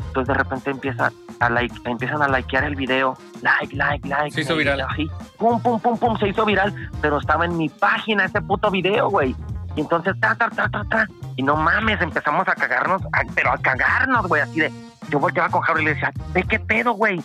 [0.08, 3.18] Entonces de repente empieza a like, empiezan a likear el video.
[3.42, 4.32] Like, like, like.
[4.32, 4.82] Se hizo viral.
[4.82, 5.08] Así.
[5.38, 6.18] Pum, pum, pum, pum.
[6.18, 6.74] Se hizo viral.
[7.02, 9.36] Pero estaba en mi página ese puto video, güey.
[9.76, 11.08] Y entonces, ta, ta, ta, ta, ta.
[11.36, 14.72] Y no mames, empezamos a cagarnos, a- pero a cagarnos, güey, así de.
[15.10, 17.22] Yo volteaba con Javier y le decía, ¿de qué pedo, güey?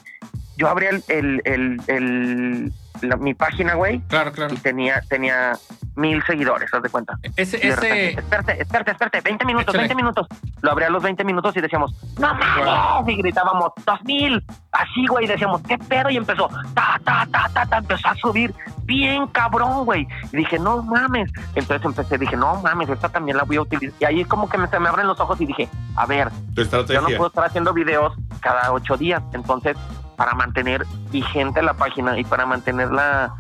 [0.61, 4.53] Yo abría el, el, el, el, la- mi página, güey, Claro, claro.
[4.53, 5.53] y tenía, tenía
[5.97, 7.15] mil seguidores, haz de cuenta.
[7.37, 9.79] Ese, Y de repente, ese, espérate, espérate, espérate, 20 minutos, Échale.
[9.89, 10.27] 20 minutos.
[10.61, 15.07] Lo abría a los 20 minutos y decíamos, no mames, y gritábamos, dos mil, así,
[15.09, 18.55] güey, decíamos, qué pedo, y empezó, ta, ta, ta, ta, ta, empezó a subir,
[18.85, 20.07] bien cabrón, güey.
[20.33, 21.33] Y dije, no mames.
[21.55, 23.95] Entonces empecé, dije, no mames, esta también la voy a utilizar.
[23.99, 27.01] Y ahí como que me, se me abren los ojos y dije, a ver, yo
[27.01, 29.23] no puedo estar haciendo videos cada ocho días.
[29.33, 29.77] Entonces,
[30.21, 33.33] para mantener vigente la página y para mantenerla,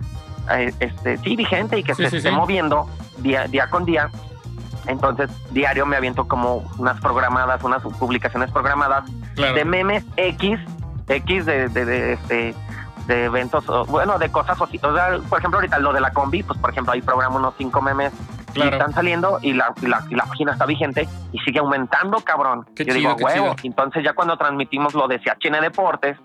[0.51, 2.35] eh, este, sí, vigente y que Sí, se sí, esté sí.
[2.35, 4.09] moviendo día, día con día,
[4.87, 9.05] entonces diario me aviento como unas programadas, unas publicaciones programadas
[9.35, 9.57] claro.
[9.57, 10.59] de memes X,
[11.07, 12.55] X de, de, de, este,
[13.07, 16.43] de eventos, bueno, de cosas, o, o sea, por ejemplo, ahorita lo de la combi,
[16.43, 18.71] pues por ejemplo, ahí programo unos cinco memes y Claro.
[18.73, 22.65] están saliendo y la, y la, y la página está vigente y sigue aumentando, cabrón.
[22.75, 23.55] Qué Yo chido, digo, huevo.
[23.65, 26.17] Entonces ya cuando transmitimos lo de CHN Deportes,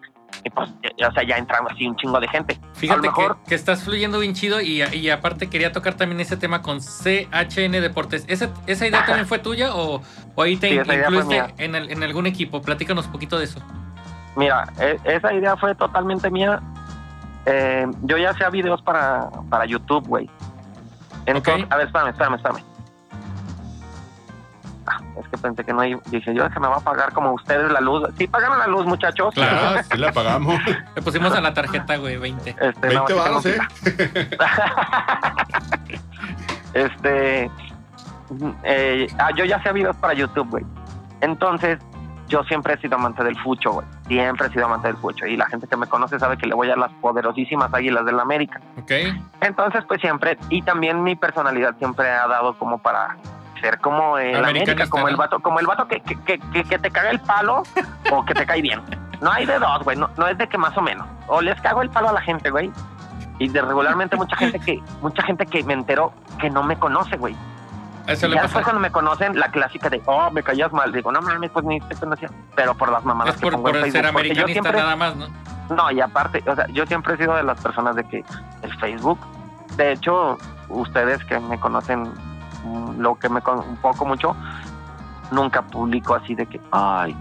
[0.45, 2.59] y pues, o sea, ya entramos así un chingo de gente.
[2.75, 6.37] Fíjate mejor, que, que estás fluyendo bien chido y, y aparte quería tocar también ese
[6.37, 8.25] tema con CHN Deportes.
[8.27, 10.01] ¿Esa, esa idea también fue tuya o,
[10.35, 12.61] o ahí te Sí, incluiste en, el- en algún equipo?
[12.61, 13.59] Platícanos un poquito de eso.
[14.35, 16.61] mira, e- esa idea fue totalmente mía.
[17.47, 20.29] Eh, yo ya hacía videos para, para YouTube, güey.
[21.25, 22.63] Entonces, a ver, espérame, espérame, espérame.
[25.19, 25.95] Es que pensé que no hay.
[26.07, 28.07] Dije, yo que me va a pagar como ustedes la luz.
[28.17, 29.33] Sí, pagaron la luz, muchachos.
[29.33, 29.81] Claro.
[29.91, 30.59] Sí la pagamos.
[30.95, 32.49] Le pusimos a la tarjeta, güey, 20.
[32.49, 34.29] Este, no, 20 sí varos, tengo ¿eh?
[36.73, 37.51] este.
[38.63, 40.65] eh, ah, yo ya hacía videos para YouTube, güey.
[41.21, 41.79] Entonces,
[42.27, 43.87] yo siempre he sido amante del fucho, güey.
[44.07, 45.25] Siempre he sido amante del fucho.
[45.25, 48.19] Y la gente que me conoce sabe que le voy a las poderosísimas águilas del
[48.19, 48.59] América.
[48.81, 48.91] ¿Ok?
[49.41, 50.37] Entonces, pues siempre.
[50.49, 53.15] Y también mi personalidad siempre ha dado como para
[53.61, 57.11] ser como el América, como el vato, como el vato que, que, que, te caga
[57.11, 57.63] el palo
[58.11, 58.81] o que te cae bien.
[59.21, 59.97] No hay de dos, güey.
[59.97, 61.07] No, no es de que más o menos.
[61.27, 62.71] O les cago el palo a la gente, güey.
[63.39, 67.17] Y de regularmente mucha gente que, mucha gente que me enteró que no me conoce,
[67.17, 67.35] güey.
[68.07, 70.91] Eso Y le ya después cuando me conocen, la clásica de, oh, me caías mal.
[70.91, 72.29] Digo, no mames, pues ni te conocía.
[72.55, 74.03] Pero por las mamadas Es que por, pongo por ser Facebook.
[74.03, 75.27] Yo americanista siempre, nada más, ¿no?
[75.69, 78.23] no, y aparte, o sea, yo siempre he sido de las personas de que
[78.61, 79.19] el Facebook,
[79.75, 80.37] de hecho,
[80.69, 82.11] ustedes que me conocen
[82.97, 84.35] lo que me con un poco mucho,
[85.31, 87.15] nunca publico así de que, ay,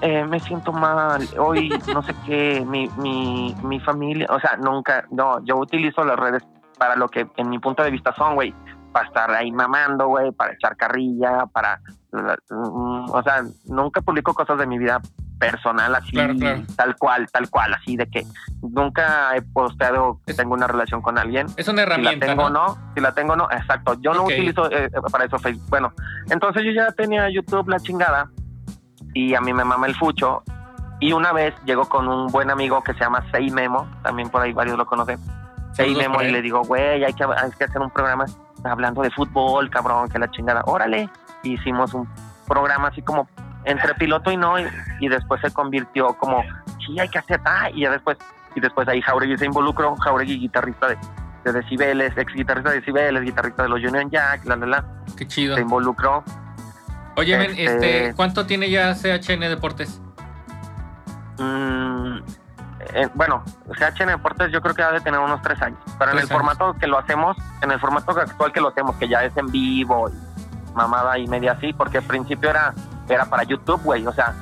[0.00, 5.04] eh, me siento mal, hoy no sé qué, mi, mi, mi familia, o sea, nunca,
[5.10, 6.42] no, yo utilizo las redes
[6.78, 8.54] para lo que en mi punto de vista son, güey,
[8.92, 11.80] para estar ahí mamando, güey, para echar carrilla, para,
[12.12, 15.00] mm, o sea, nunca publico cosas de mi vida
[15.38, 16.62] personal así, Claro, claro.
[16.76, 18.24] tal cual, tal cual, así de que
[18.62, 21.46] nunca he posteado que Es- tengo una relación con alguien.
[21.56, 22.66] Es una Si la herramienta, tengo o ¿no?
[22.68, 23.94] no, si la tengo o no, exacto.
[24.00, 24.26] Yo no Ok.
[24.28, 25.68] utilizo eh, para eso Facebook.
[25.70, 25.92] Bueno,
[26.30, 28.30] entonces yo ya tenía YouTube la chingada
[29.14, 30.42] y a mí me mama el fucho.
[31.00, 34.42] Y una vez llegó con un buen amigo que se llama Sei Memo, también por
[34.42, 35.18] ahí varios lo conocen.
[35.72, 38.24] Sei Memo y le digo, güey, hay que, hay que hacer un programa
[38.64, 40.62] hablando de fútbol, cabrón, que la chingada.
[40.66, 41.08] Órale.
[41.44, 42.08] Hicimos un
[42.48, 43.28] programa así como
[43.68, 44.66] entre piloto y no, y,
[45.00, 46.42] y después se convirtió como,
[46.84, 48.18] sí, hay que hacer, ah, y ya después,
[48.54, 50.98] y después ahí Jauregui se involucró, Jauregui guitarrista de,
[51.44, 54.84] de Decibeles, ex guitarrista de Decibeles, guitarrista de los Union Jack, la, la, la,
[55.16, 55.54] Qué chido.
[55.54, 56.24] se involucró.
[57.16, 57.64] Oye, men, Este-
[58.06, 60.00] este, ¿cuánto tiene ya CHN Deportes?
[61.38, 62.18] Mm,
[62.94, 63.42] eh, bueno,
[63.76, 66.32] CHN Deportes yo creo que ha de tener unos tres años, pero en el años.
[66.32, 69.46] formato que lo hacemos, en el formato actual que lo hacemos, que ya es en
[69.48, 72.72] vivo y mamada y media así, porque al principio era,
[73.14, 74.34] era para YouTube, güey, o sea,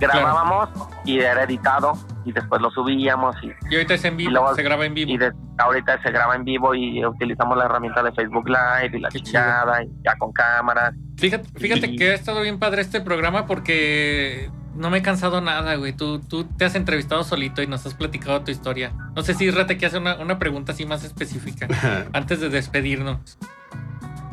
[0.00, 0.68] grabábamos
[1.04, 1.92] y era editado
[2.24, 4.94] y después lo subíamos y, Y ahorita es en vivo, Y luego- se graba en
[4.94, 5.10] vivo.
[5.12, 9.00] y de- ahorita se graba en vivo y utilizamos la herramienta de Facebook Live y
[9.00, 10.94] la chingada y ya con cámaras.
[11.18, 15.40] Fíjate, fíjate Y- que ha estado bien padre este programa porque no me he cansado
[15.40, 15.92] nada, güey.
[15.92, 18.92] Tú, tú te has entrevistado solito y nos has platicado tu historia.
[19.14, 21.68] No sé si Rate que hace una, una pregunta así más específica
[22.12, 23.38] antes de despedirnos.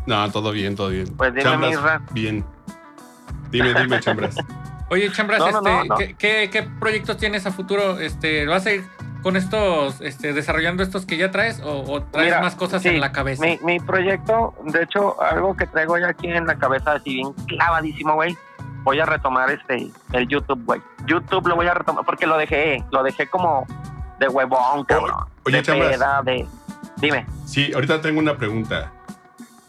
[0.07, 1.05] no, todo bien, todo bien.
[1.15, 1.69] Pues dime,
[2.11, 2.45] bien.
[3.51, 4.35] Dime, dime, Chambras.
[4.89, 5.95] Oye, Chambras, No, no, este, no, no.
[5.97, 7.99] ¿qué, qué, qué proyectos tienes a futuro?
[7.99, 8.83] Este, ¿Lo vas a ir
[9.21, 12.89] con estos, este, desarrollando estos que ya traes o, o traes Mira, más cosas sí,
[12.89, 13.43] en la cabeza?
[13.43, 17.33] Mi, mi proyecto, de hecho, algo que traigo ya aquí en la cabeza, así bien
[17.47, 18.35] clavadísimo, güey.
[18.83, 20.81] Voy a retomar este el YouTube, güey.
[21.05, 23.67] YouTube lo voy a retomar porque lo dejé, lo dejé como
[24.19, 25.25] de huevón, cabrón.
[25.45, 25.91] oye, de Chambras.
[25.91, 26.47] peda, de.
[26.97, 27.25] Dime.
[27.45, 28.91] Sí, ahorita tengo una pregunta.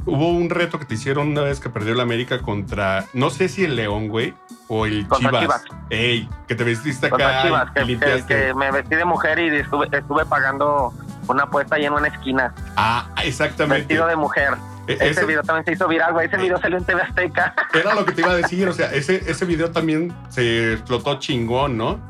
[0.06, 3.48] Hubo un reto que te hicieron una vez que perdió la América contra, no sé
[3.48, 4.34] si el León, güey,
[4.68, 5.40] o el Chivas.
[5.42, 5.64] Chivas.
[5.90, 8.26] Ey, que te vestiste acá Chivas, y que, que, limpiaste.
[8.46, 10.92] que me vestí de mujer y estuve, estuve pagando
[11.28, 13.80] una apuesta ahí en una esquina, Ah, exactamente.
[13.80, 14.54] vestido de mujer.
[14.86, 16.26] E- Ese ese- video también se hizo viral, güey.
[16.26, 17.54] Ese video salió en TV Azteca.
[17.74, 21.18] era lo que te iba a decir, o sea, ese, ese video también se explotó
[21.20, 22.00] chingón, ¿no?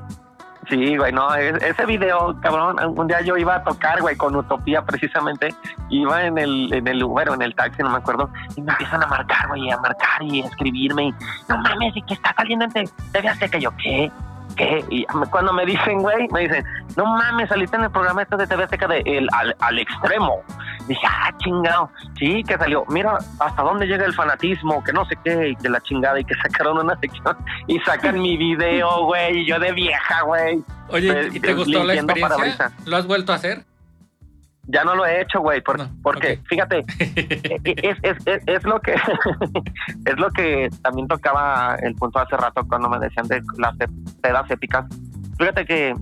[0.70, 4.36] Sí, güey, no, es- ese video, cabrón, un día yo iba a tocar, güey, con
[4.36, 5.52] Utopía precisamente,
[5.88, 8.70] iba en el, en el Uber o en el taxi, no me acuerdo, y me
[8.72, 11.14] empiezan a marcar, güey, a marcar y a escribirme, y
[11.48, 14.12] no mames, y que está saliendo en Te- TV Y yo, ¿qué?
[14.60, 14.84] ¿Qué?
[14.90, 16.64] Y cuando me dicen, güey, me dicen,
[16.96, 20.42] no mames, saliste en el programa este de TV Azteca de el, al, al extremo.
[20.86, 21.90] Dije, ah, chingado.
[22.18, 22.84] Sí, que salió.
[22.88, 26.24] Mira hasta dónde llega el fanatismo, que no sé qué, y que la chingada, y
[26.24, 27.36] que sacaron una sección
[27.68, 30.62] y sacan mi video, güey, y yo de vieja, güey.
[30.88, 32.70] Oye, ¿y te Eh, gustó la experiencia?
[32.84, 33.64] ¿Lo has vuelto a hacer?
[34.66, 38.64] Ya no lo he hecho, güey, por- No, porque, fíjate, e- es, es, es, es
[38.64, 38.94] lo que
[40.06, 43.88] es lo que también tocaba el punto hace rato cuando me decían de las pe-
[44.22, 44.84] pedas épicas.
[45.38, 45.94] Fíjate que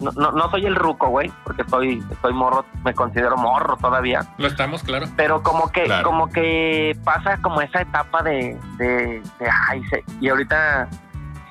[0.00, 4.22] no, no, no soy el ruco, güey, porque estoy, estoy morro, me considero morro todavía.
[4.36, 5.06] Lo estamos, claro.
[5.16, 6.04] pero como que Claro.
[6.08, 10.88] como que pasa como esa etapa de, de, de, ay se- y ahorita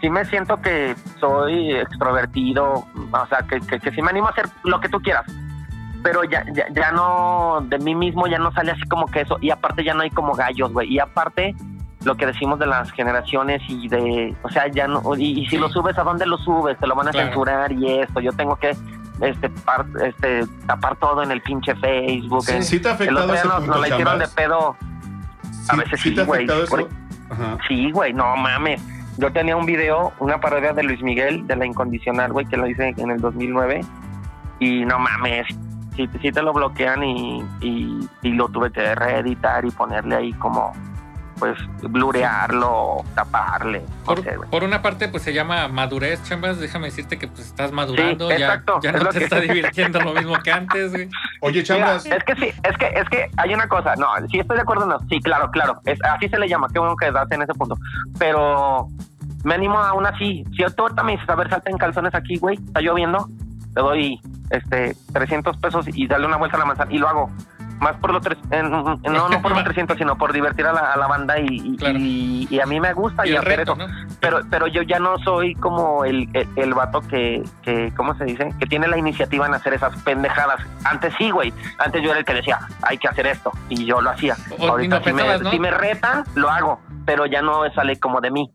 [0.01, 4.31] sí me siento que soy extrovertido o sea que, que, que sí me animo a
[4.31, 5.25] hacer lo que tú quieras
[6.03, 9.37] pero ya, ya ya no de mí mismo ya no sale así como que eso
[9.41, 11.55] y aparte ya no hay como gallos güey y aparte
[12.03, 15.57] lo que decimos de las generaciones y de o sea ya no y, y si
[15.57, 17.27] lo subes a dónde lo subes te lo van a Claro.
[17.27, 18.75] censurar y esto yo tengo que
[19.21, 23.19] este, par- este tapar todo en el pinche Facebook en- ¿Sí te ha el afectado
[23.25, 24.75] otro día ese nos, punto, nos la hicieron de pedo.
[25.69, 26.47] A ¿Sí- veces sí sí, güey.
[27.67, 28.81] Sí, güey, no mames.
[29.17, 32.67] Yo tenía un video, una parodia de Luis Miguel, de La Incondicional, güey, que lo
[32.67, 33.81] hice en el 2009.
[34.59, 35.45] Y no mames,
[35.95, 40.33] sí, sí te lo bloquean y, y, y lo tuve que reeditar y ponerle ahí
[40.33, 40.71] como,
[41.39, 43.81] pues, blurearlo, taparle.
[43.81, 44.49] no Por, sé, güey.
[44.49, 46.59] por una parte, pues se llama madurez, chambas.
[46.59, 48.29] Déjame decirte que pues estás madurando.
[48.29, 51.09] Sí, ya, exacto, ya es no te que- está divirtiendo lo mismo que antes, güey.
[51.41, 54.39] Oye, Mira, Chambas, es que sí, es que, es que hay una cosa, no, sí
[54.39, 57.11] estoy de acuerdo, no, sí, claro, claro, es, así se le llama, qué bueno que
[57.11, 57.75] das en ese punto,
[58.19, 58.87] pero
[59.43, 62.57] me animo aún así, si ahorita me dices, a ver, salta en calzones aquí, güey,
[62.63, 63.27] está lloviendo,
[63.73, 64.19] te doy,
[64.51, 67.31] este, 300 pesos y dale una vuelta a la manzana, y lo hago,
[67.79, 68.95] más por los tres, no,
[69.29, 71.97] no por los 300, sino por divertir a la, a la banda y, y, Claro.
[71.97, 73.93] y- y a mí me gusta Y y hacer reto, eso ¿no?
[74.19, 78.25] pero pero yo ya no soy como el, el, el vato que, que, ¿cómo se
[78.25, 78.53] dice?
[78.59, 80.59] Que tiene la iniciativa en hacer esas pendejadas.
[80.83, 81.51] Antes sí, güey.
[81.79, 83.51] Antes yo era el que decía, hay que hacer esto.
[83.69, 84.35] Y yo lo hacía.
[84.59, 86.79] O- Ahorita no si, me, si me retan, lo hago.
[87.05, 88.51] Pero ya no sale como de mí.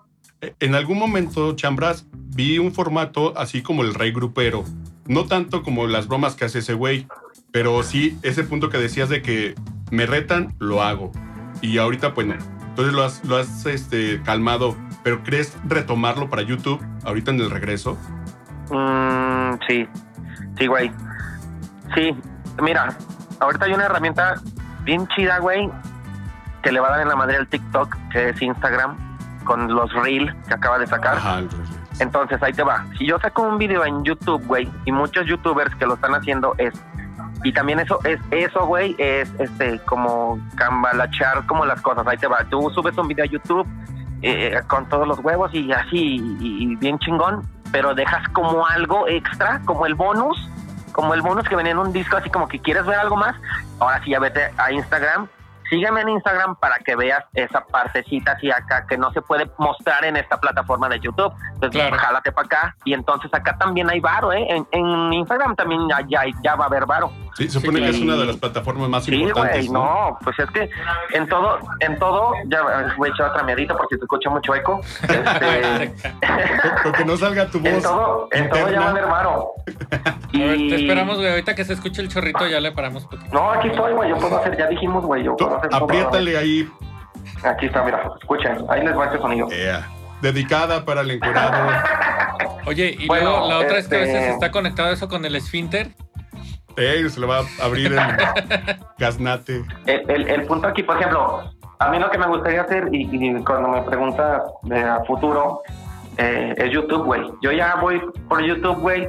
[0.60, 4.62] en algún momento, Chambras, vi un formato así como el rey grupero.
[5.08, 7.06] No tanto como las bromas que hace ese güey,
[7.52, 9.54] pero sí ese punto que decías de que
[9.90, 11.12] me retan, lo hago.
[11.62, 12.34] Y ahorita, pues no.
[12.68, 14.76] Entonces lo has, lo has este, calmado.
[15.02, 17.96] ¿Pero crees retomarlo para YouTube ahorita en el regreso?
[18.70, 19.88] Mm, sí,
[20.58, 20.90] sí, güey.
[21.94, 22.14] Sí,
[22.60, 22.96] mira,
[23.38, 24.42] ahorita hay una herramienta
[24.82, 25.70] bien chida, güey,
[26.62, 28.96] que le va a dar en la madre al TikTok, que es Instagram,
[29.44, 31.16] con los Reel que acaba de sacar.
[31.16, 31.42] Ajá.
[31.98, 32.84] Entonces, ahí te va.
[32.98, 36.54] Si yo saco un video en YouTube, güey, y muchos youtubers que lo están haciendo
[36.58, 36.74] es
[37.44, 42.06] y también eso es eso, güey, es este como cambalachar como las cosas.
[42.06, 42.44] Ahí te va.
[42.50, 43.66] Tú subes un video a YouTube
[44.22, 49.06] eh, con todos los huevos y así y, y bien chingón, pero dejas como algo
[49.06, 50.50] extra, como el bonus,
[50.92, 53.36] como el bonus que venía en un disco, así como que quieres ver algo más.
[53.78, 55.28] Ahora sí ya vete a Instagram.
[55.70, 60.04] Sígueme en Instagram para que veas esa partecita así acá que no se puede mostrar
[60.04, 61.32] en esta plataforma de YouTube.
[61.54, 61.96] Entonces, Claro.
[61.98, 62.76] jálate para acá.
[62.84, 64.46] Y entonces acá también hay varo, ¿eh?
[64.48, 67.10] En, en Instagram también ya, ya, ya va a haber varo.
[67.36, 69.66] Sí, se supone Sí, que es una de las plataformas más Sí, importantes.
[69.68, 70.70] güey, no, pues es que
[71.12, 72.62] en todo, en todo, ya
[72.96, 73.42] voy a echar otra
[73.76, 74.80] porque se escucha mucho eco.
[75.02, 75.92] Este,
[76.82, 77.82] Porque no salga tu en voz.
[77.82, 79.48] todo, en todo ya va a haber varo.
[80.02, 81.28] A ver, te esperamos, güey.
[81.30, 83.30] Ahorita que se escuche el chorrito, ya le paramos poquito.
[83.32, 85.84] No, aquí estoy, güey, yo puedo hacer, ya dijimos, güey, yo puedo hacer todo.
[85.84, 86.68] apriétale ahí.
[87.42, 89.48] Aquí está, mira, escuchen, ahí les va este sonido.
[89.50, 89.86] Ea.
[90.22, 91.68] Dedicada para el encurado.
[92.66, 95.24] Oye, y Bueno, luego la otra es que a veces este- está conectado eso con
[95.24, 95.90] el esfínter.
[96.76, 97.98] Ey, se le va a abrir el
[98.98, 99.64] gaznate.
[99.86, 101.42] El, el, el punto aquí, por ejemplo,
[101.78, 105.62] a mí lo que me gustaría hacer, y, y cuando me preguntas de a futuro,
[106.18, 107.22] eh, es YouTube, güey.
[107.42, 109.08] Yo ya voy por YouTube, güey.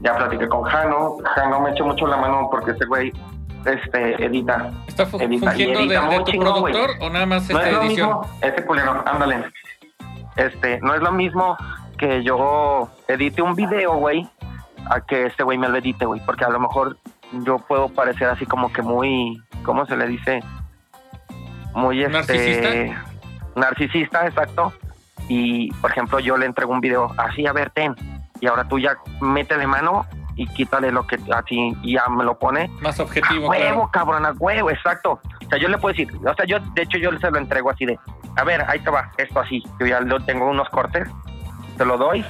[0.00, 1.16] Ya platiqué con Jano.
[1.34, 3.12] Jano me echó mucho la mano porque ese güey
[3.64, 4.70] este, edita.
[4.86, 7.70] ¿Está fu- Edita- fungiendo de, edita de muy tu productor o nada más No esta
[7.70, 8.08] es lo edición?
[8.20, 9.44] mismo, ese culero, ándale.
[10.36, 11.56] Este, no es lo mismo
[11.96, 14.28] que yo edite un video, güey,
[14.90, 16.98] a que este güey me lo edite, güey, porque a lo mejor
[17.32, 20.40] yo puedo parecer así como que muy, ¿cómo se le dice?
[21.74, 23.04] Muy este ¿Narcisista?
[23.56, 24.72] narcisista, exacto.
[25.28, 27.94] Y por ejemplo, yo le entrego un video así, a ver, ten.
[28.40, 30.06] Y ahora tú ya métele mano
[30.36, 33.90] y quítale lo que así ya me lo pone Más a objetivo, huevo, claro.
[33.92, 35.20] cabrón, a huevo, exacto.
[35.44, 37.70] O sea, yo le puedo decir, o sea, yo, de hecho, yo se lo entrego
[37.70, 37.98] así de,
[38.36, 39.62] a ver, ahí te va, esto así.
[39.80, 41.08] Yo ya lo tengo unos cortes,
[41.76, 42.24] te lo doy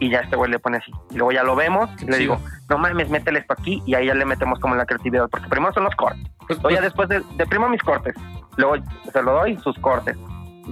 [0.00, 0.92] y ya este güey le pone así.
[1.10, 2.38] Y luego ya lo vemos y le digo,
[2.68, 5.72] no mames, métele esto aquí y ahí ya le metemos como la creatividad, porque primero
[5.72, 6.22] son los cortes.
[6.46, 8.14] Pues, ya pues, después de, de primo mis cortes,
[8.56, 8.76] luego
[9.12, 10.16] se lo doy sus cortes,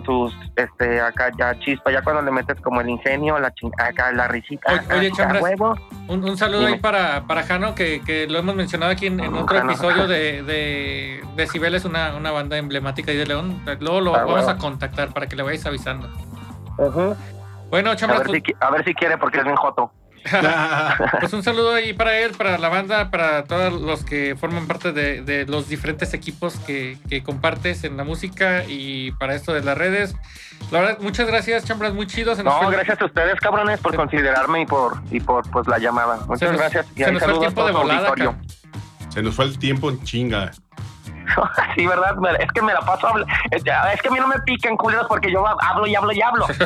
[0.05, 4.11] sus, este, acá ya chispa, ya cuando le metes como el ingenio, la ching, acá
[4.13, 5.43] la risita, Oye, acá, oye, acá, Chambras.
[5.43, 5.77] huevo.
[6.09, 6.73] un, un saludo Dime.
[6.75, 9.71] ahí para, para Jano, que, que lo hemos mencionado aquí en, en otro Jano.
[9.71, 13.63] episodio de, de Decibel, es una, una banda emblemática ahí de León.
[13.81, 14.51] Luego lo Ah, vamos huevo.
[14.51, 16.09] a contactar para que le vayáis avisando.
[16.79, 17.17] Ujú.
[17.75, 19.91] Bueno, a, Chambras, ver pues, si, a ver si quiere porque es bien joto.
[21.21, 24.93] Pues un saludo ahí para él, para la banda, para todos los que forman parte
[24.93, 29.63] de, de los diferentes equipos que, que compartes en la música y para esto de
[29.65, 30.15] las redes.
[30.71, 32.37] La verdad, muchas gracias, Chambras, muy chido.
[32.37, 35.51] Se nos No, fue gracias a ustedes, cabrones, por Se- considerarme y por y por
[35.51, 36.21] pues la llamada.
[36.21, 36.87] se Muchas nos- gracias.
[36.95, 38.15] Y Se nos fue el tiempo de volada.
[39.11, 40.53] Se nos fue el tiempo en chinga.
[41.77, 42.15] sí, ¿verdad?
[42.41, 45.07] Es que me la paso habla- Es es que a mí no me piquen culeros
[45.09, 46.47] porque yo hablo y hablo y hablo.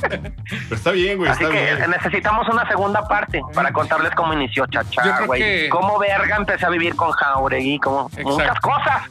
[0.00, 0.34] Pero
[0.70, 1.90] está bien, güey, Así está que bien.
[1.90, 5.40] necesitamos una segunda parte para contarles cómo inició Yo Chacha, creo güey.
[5.40, 9.02] que- Cómo verga empecé a vivir con Jauregui, como muchas cosas.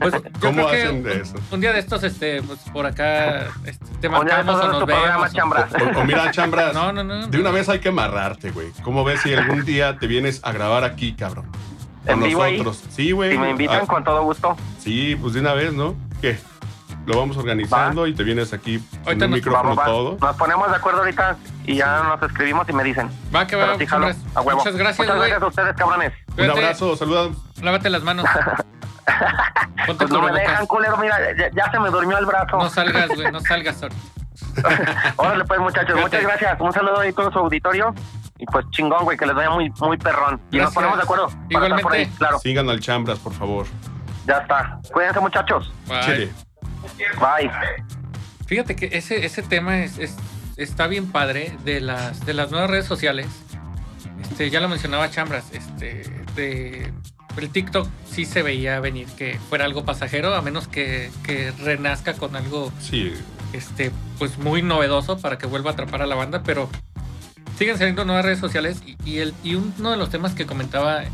[0.00, 1.34] Pues, ¿Cómo hacen de eso?
[1.50, 5.14] Un día de estos, este, pues, por acá, este, te marcamos o nos tu programa,
[5.16, 5.30] vemos.
[5.30, 5.66] o- Chambras.
[5.74, 7.26] O, o mira, Chambras, No, no, no.
[7.26, 8.68] de una vez hay que amarrarte, güey.
[8.82, 11.50] ¿Cómo ves si algún día te vienes a grabar aquí, cabrón?
[12.06, 12.58] Con ¿En vivo ahí?
[12.58, 12.82] nosotros.
[12.90, 13.32] Sí, güey.
[13.32, 14.56] Si me invitan, Ah, con todo gusto.
[14.78, 15.94] Sí, pues de una vez, ¿no?
[16.20, 16.38] ¿Qué?
[17.06, 19.84] Lo vamos organizando y te vienes aquí con un micrófono Va, va, va.
[19.84, 20.16] todo.
[20.20, 21.36] Nos ponemos de acuerdo ahorita
[21.66, 23.10] y ya nos escribimos y me dicen.
[23.34, 24.58] Va que va, sí, jalo, a huevo.
[24.60, 25.28] Muchas gracias, Muchas güey.
[25.28, 26.12] gracias a ustedes, cabrones.
[26.38, 27.28] Un abrazo, saluda.
[27.62, 28.24] Lávate las manos.
[29.86, 30.96] Ponte Pues no me dejan, culero.
[30.96, 32.56] Mira, ya, ya se me durmió el brazo.
[32.56, 33.80] No salgas, güey, no salgas.
[35.16, 35.92] Órale, pues, muchachos.
[35.92, 36.16] Cuídate.
[36.16, 36.60] Muchas gracias.
[36.60, 37.94] Un saludo ahí a todo su auditorio.
[38.44, 40.38] Y pues chingón, güey, que les vaya muy, muy perrón.
[40.52, 41.28] Y nos ponemos de acuerdo.
[41.48, 41.82] Igualmente.
[41.82, 43.66] por ahí, claro, Sigan al Chambras, por favor.
[44.26, 44.78] ya está.
[44.92, 45.72] Cuídense, muchachos.
[45.88, 46.00] Bye.
[46.02, 46.32] Chile.
[47.18, 47.50] Bye.
[48.46, 50.16] Fíjate que ese, ese tema es, es-
[50.58, 53.26] está bien padre de las, de las nuevas redes sociales.
[54.20, 56.02] Este, ya lo mencionaba Chambras, este,
[56.36, 56.92] de,
[57.38, 62.12] el TikTok sí se veía venir que fuera algo pasajero, a menos que, que renazca
[62.14, 63.14] con algo Sí,
[63.54, 66.68] este, pues muy novedoso para que vuelva a atrapar a la banda, pero
[67.58, 71.04] siguen saliendo nuevas redes sociales y, uno de los temas que comentaba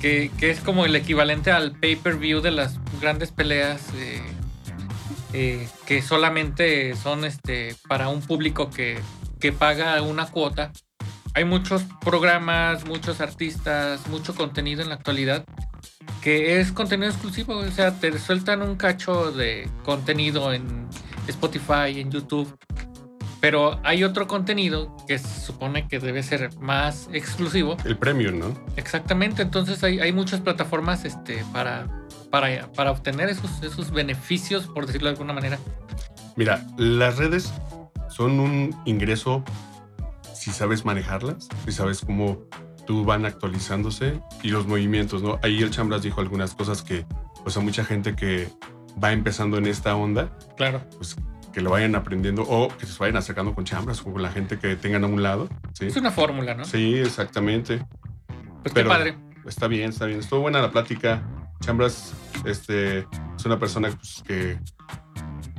[0.00, 4.22] que, es como el equivalente al pay-per-view de las grandes peleas eh,
[5.32, 9.00] eh, que solamente son este, para un público que
[9.58, 10.72] paga una cuota.
[11.34, 15.44] Hay muchos programas, muchos artistas, mucho contenido en la actualidad
[16.22, 20.88] que es contenido exclusivo, o sea, te sueltan un cacho de contenido en
[21.26, 22.56] Spotify, en YouTube,
[23.42, 27.76] pero hay otro contenido que se supone que debe ser más exclusivo.
[27.84, 28.54] el premium, ¿no?
[28.76, 31.88] Exactamente, entonces hay, hay muchas plataformas este, para,
[32.30, 35.58] para, para obtener esos, esos beneficios, por decirlo de alguna manera.
[36.36, 37.52] Mira, las redes
[38.08, 39.42] son un ingreso
[40.32, 42.38] si sabes manejarlas, si sabes cómo
[42.86, 45.40] tú van actualizándose y los movimientos, ¿no?
[45.42, 47.04] Ahí el Chambras dijo algunas cosas que,
[47.42, 48.48] pues a mucha gente que
[49.02, 50.80] va empezando en esta onda, Claro.
[50.96, 51.16] pues
[51.52, 54.58] que lo vayan aprendiendo o que se vayan acercando con Chambras o con la gente
[54.58, 55.86] que tengan a un lado, ¿sí?
[55.86, 56.64] Es una fórmula, ¿no?
[56.64, 57.84] Sí, exactamente.
[58.62, 59.18] Pues pero- qué padre.
[59.46, 60.20] Está bien, está bien.
[60.20, 61.22] Estuvo buena la plática.
[61.60, 62.12] Chambras
[62.44, 64.58] este, es una persona pues, que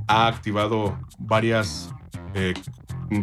[0.07, 1.93] ha activado varias
[2.33, 2.53] eh,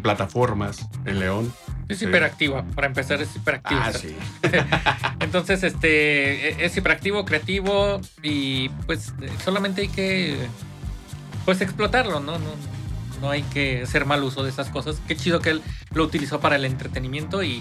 [0.02, 1.52] plataformas en León.
[1.88, 3.86] Es hiperactiva, para empezar es hiperactiva.
[3.86, 4.14] Ah, sí.
[5.20, 9.12] Entonces, este es hiperactivo, creativo y pues
[9.42, 10.36] solamente hay que
[11.50, 12.38] pues explotarlo, ¿no?
[12.38, 12.44] No,
[13.20, 14.98] no hay que hacer mal uso de esas cosas.
[15.08, 17.60] Qué chido que él lo utilizó para el entretenimiento y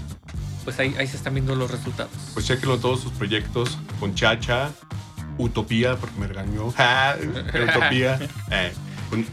[0.63, 2.11] pues ahí, ahí se están viendo los resultados.
[2.35, 4.69] Pues chequenlo todos sus proyectos con Chacha,
[5.39, 6.65] Utopía, porque me regañó.
[6.67, 8.19] Utopía.
[8.51, 8.73] eh,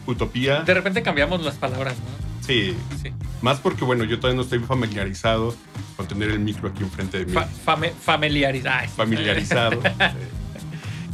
[0.06, 0.62] Utopía.
[0.62, 2.46] De repente cambiamos las palabras, ¿no?
[2.46, 3.12] Sí, Sí.
[3.42, 5.54] más porque, bueno, yo todavía no estoy familiarizado
[5.98, 7.32] con tener el micro aquí enfrente de mí.
[7.34, 7.44] Fa-
[7.84, 7.98] sí.
[8.06, 9.82] familiarizado.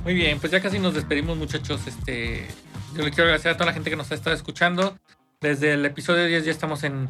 [0.04, 1.80] Muy bien, pues ya casi nos despedimos, muchachos.
[1.88, 2.46] Este,
[2.94, 4.98] yo le quiero agradecer a toda la gente que nos ha estado escuchando.
[5.40, 7.08] Desde el episodio 10 ya estamos en,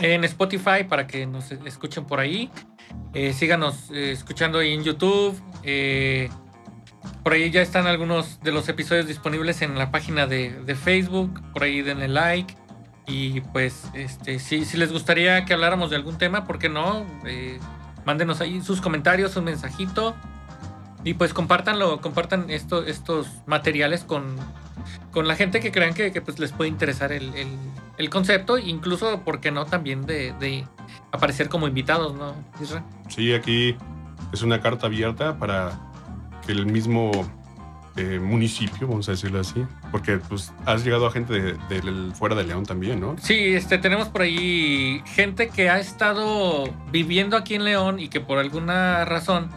[0.00, 2.50] en Spotify para que nos escuchen por ahí.
[3.14, 5.40] Eh, síganos eh, escuchando ahí en YouTube.
[5.62, 6.28] Eh,
[7.22, 11.40] por ahí ya están algunos de los episodios disponibles en la página de, de Facebook.
[11.52, 12.54] Por ahí denle like.
[13.06, 17.06] Y pues, este, si, si les gustaría que habláramos de algún tema, ¿por qué no?
[18.04, 20.14] Mándenos ahí sus comentarios, un mensajito.
[21.04, 24.36] Y pues compártanlo, compartan esto, estos materiales con,
[25.10, 27.56] con la gente que crean que, que, pues les puede interesar el, el-
[27.98, 29.64] el concepto, incluso, ¿por qué no?
[29.66, 30.64] También de, de
[31.10, 32.84] aparecer como invitados, ¿no, Isra?
[33.08, 33.76] Sí, aquí
[34.32, 35.72] es una carta abierta para
[36.46, 37.10] que el mismo
[37.96, 39.64] eh, municipio, vamos a decirlo así?
[39.90, 43.16] Porque pues has llegado a gente de, de fuera de León también, ¿no?
[43.18, 48.20] Sí, este, tenemos por ahí gente que ha estado viviendo aquí en León y que
[48.20, 49.48] por alguna razón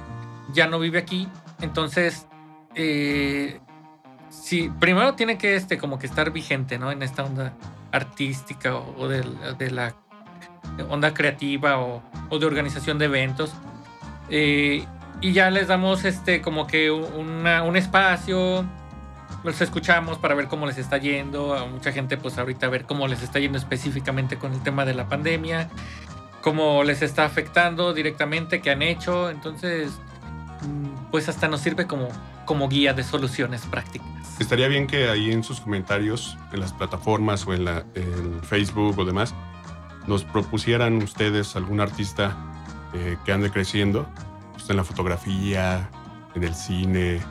[0.53, 1.27] ya no vive aquí.
[1.61, 2.25] Entonces,
[2.73, 3.59] eh,
[4.31, 6.91] sí, primero tiene que este, como que estar vigente, ¿no?
[6.91, 7.53] En esta onda
[7.91, 9.23] artística o, de,
[9.69, 9.93] la
[10.89, 12.01] onda creativa o,
[12.39, 13.53] de organización de eventos.
[14.29, 14.85] Eh,
[15.19, 18.65] y ya les damos este como que un espacio,
[19.43, 22.85] los escuchamos para ver cómo les está yendo, a mucha gente pues ahorita a ver
[22.85, 25.69] cómo les está yendo específicamente con el tema de la pandemia,
[26.41, 29.91] cómo les está afectando directamente, qué han hecho, entonces
[30.61, 32.07] mm, pues hasta nos sirve como,
[32.51, 34.09] como guía de soluciones prácticas.
[34.37, 38.99] Estaría bien que ahí en sus comentarios, en las plataformas o en, la, en Facebook
[38.99, 39.33] o demás,
[40.05, 42.35] nos propusieran ustedes algún artista
[42.93, 44.05] eh, que ande creciendo
[44.67, 45.89] en la fotografía,
[46.35, 47.21] en el cine,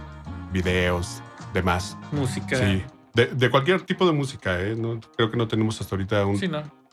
[0.55, 1.99] videos, demás.
[2.13, 2.57] Música.
[2.57, 2.83] Sí.
[3.13, 4.75] De, cualquier tipo de música, ¿eh?
[4.75, 6.41] No, creo que no tenemos hasta ahorita un,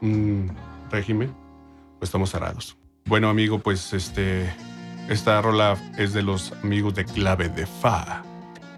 [0.01, 0.51] un
[0.91, 1.33] régimen.
[1.97, 2.75] Pues estamos cerrados.
[3.05, 4.53] Bueno, amigo, pues este.
[5.09, 8.23] Esta rola es de los amigos de Clave de Fa.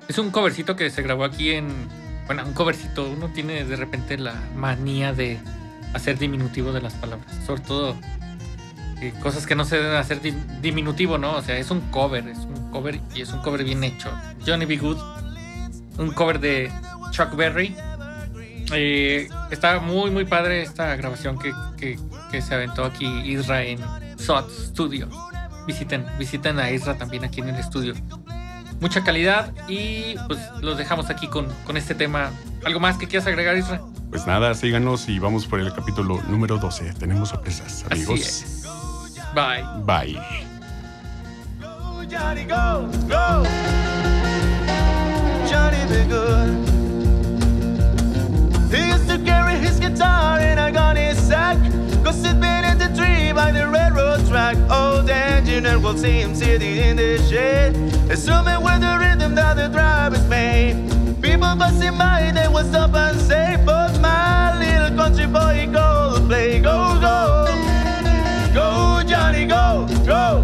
[0.08, 1.68] Es un covercito que se grabó aquí en.
[2.28, 3.10] Bueno, un covercito.
[3.10, 5.40] Uno tiene de repente la manía de
[5.94, 7.28] hacer diminutivo de las palabras.
[7.46, 7.96] Sobre todo
[9.22, 10.20] cosas que no se deben hacer
[10.62, 11.36] diminutivo, ¿no?
[11.36, 14.12] O sea, es un cover, es un cover y es un cover bien hecho.
[14.46, 14.78] Johnny B.
[14.78, 14.98] Good,
[15.98, 16.72] un cover de
[17.12, 17.76] Chuck Berry.
[18.72, 21.52] Eh, está muy, muy padre esta grabación que,
[22.30, 23.80] que, se aventó aquí Isra en
[24.18, 25.10] SOT Studio.
[25.70, 27.94] Visiten, visiten a Isra también aquí en el estudio.
[28.82, 32.32] Mucha calidad y pues los dejamos aquí con, con este tema.
[32.66, 33.80] ¿Algo más que quieras agregar, Isra?
[34.10, 36.96] Pues nada, síganos y vamos por el capítulo número 12.
[36.96, 38.64] Tenemos sorpresas, amigos.
[39.36, 39.64] Bye.
[39.86, 40.20] Bye.
[41.62, 43.44] Go, Johnny, go, go.
[45.48, 46.50] Johnny be good.
[48.74, 51.60] He used to carry his guitar in a gunny sack.
[52.04, 53.89] Go sit beneath the tree by the railroad
[54.54, 54.72] track.
[54.72, 57.76] Old engineer will see him sitting in the shade.
[58.10, 60.76] Assuming with the rhythm that the drivers made.
[61.22, 66.60] People passing by, they will stop and say, But my little country boy, go play,
[66.60, 67.46] go, go.
[68.54, 69.88] Go, Johnny, go.
[70.06, 70.44] Go,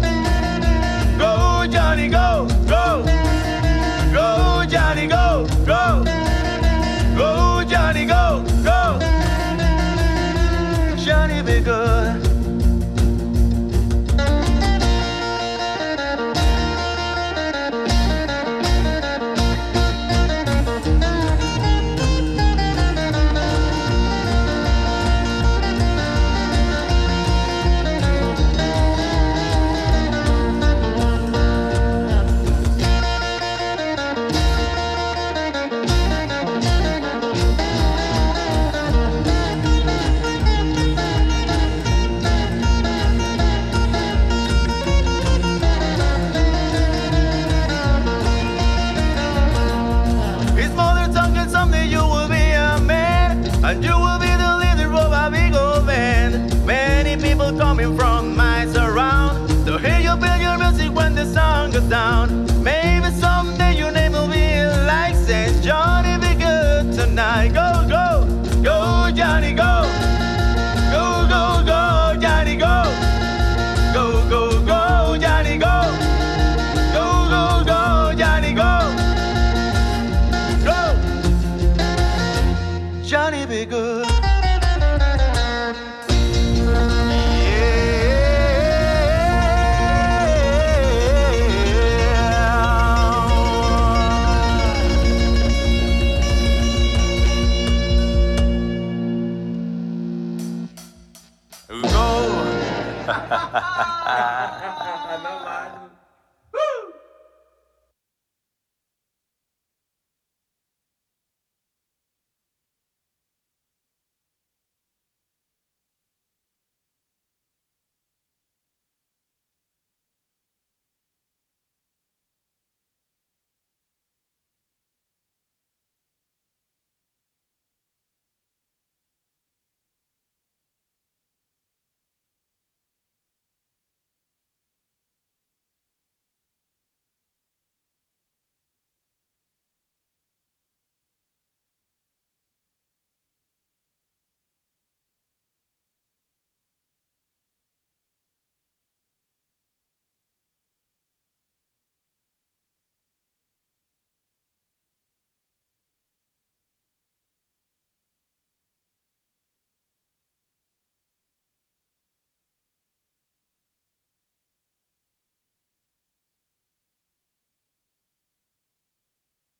[57.76, 58.15] coming from.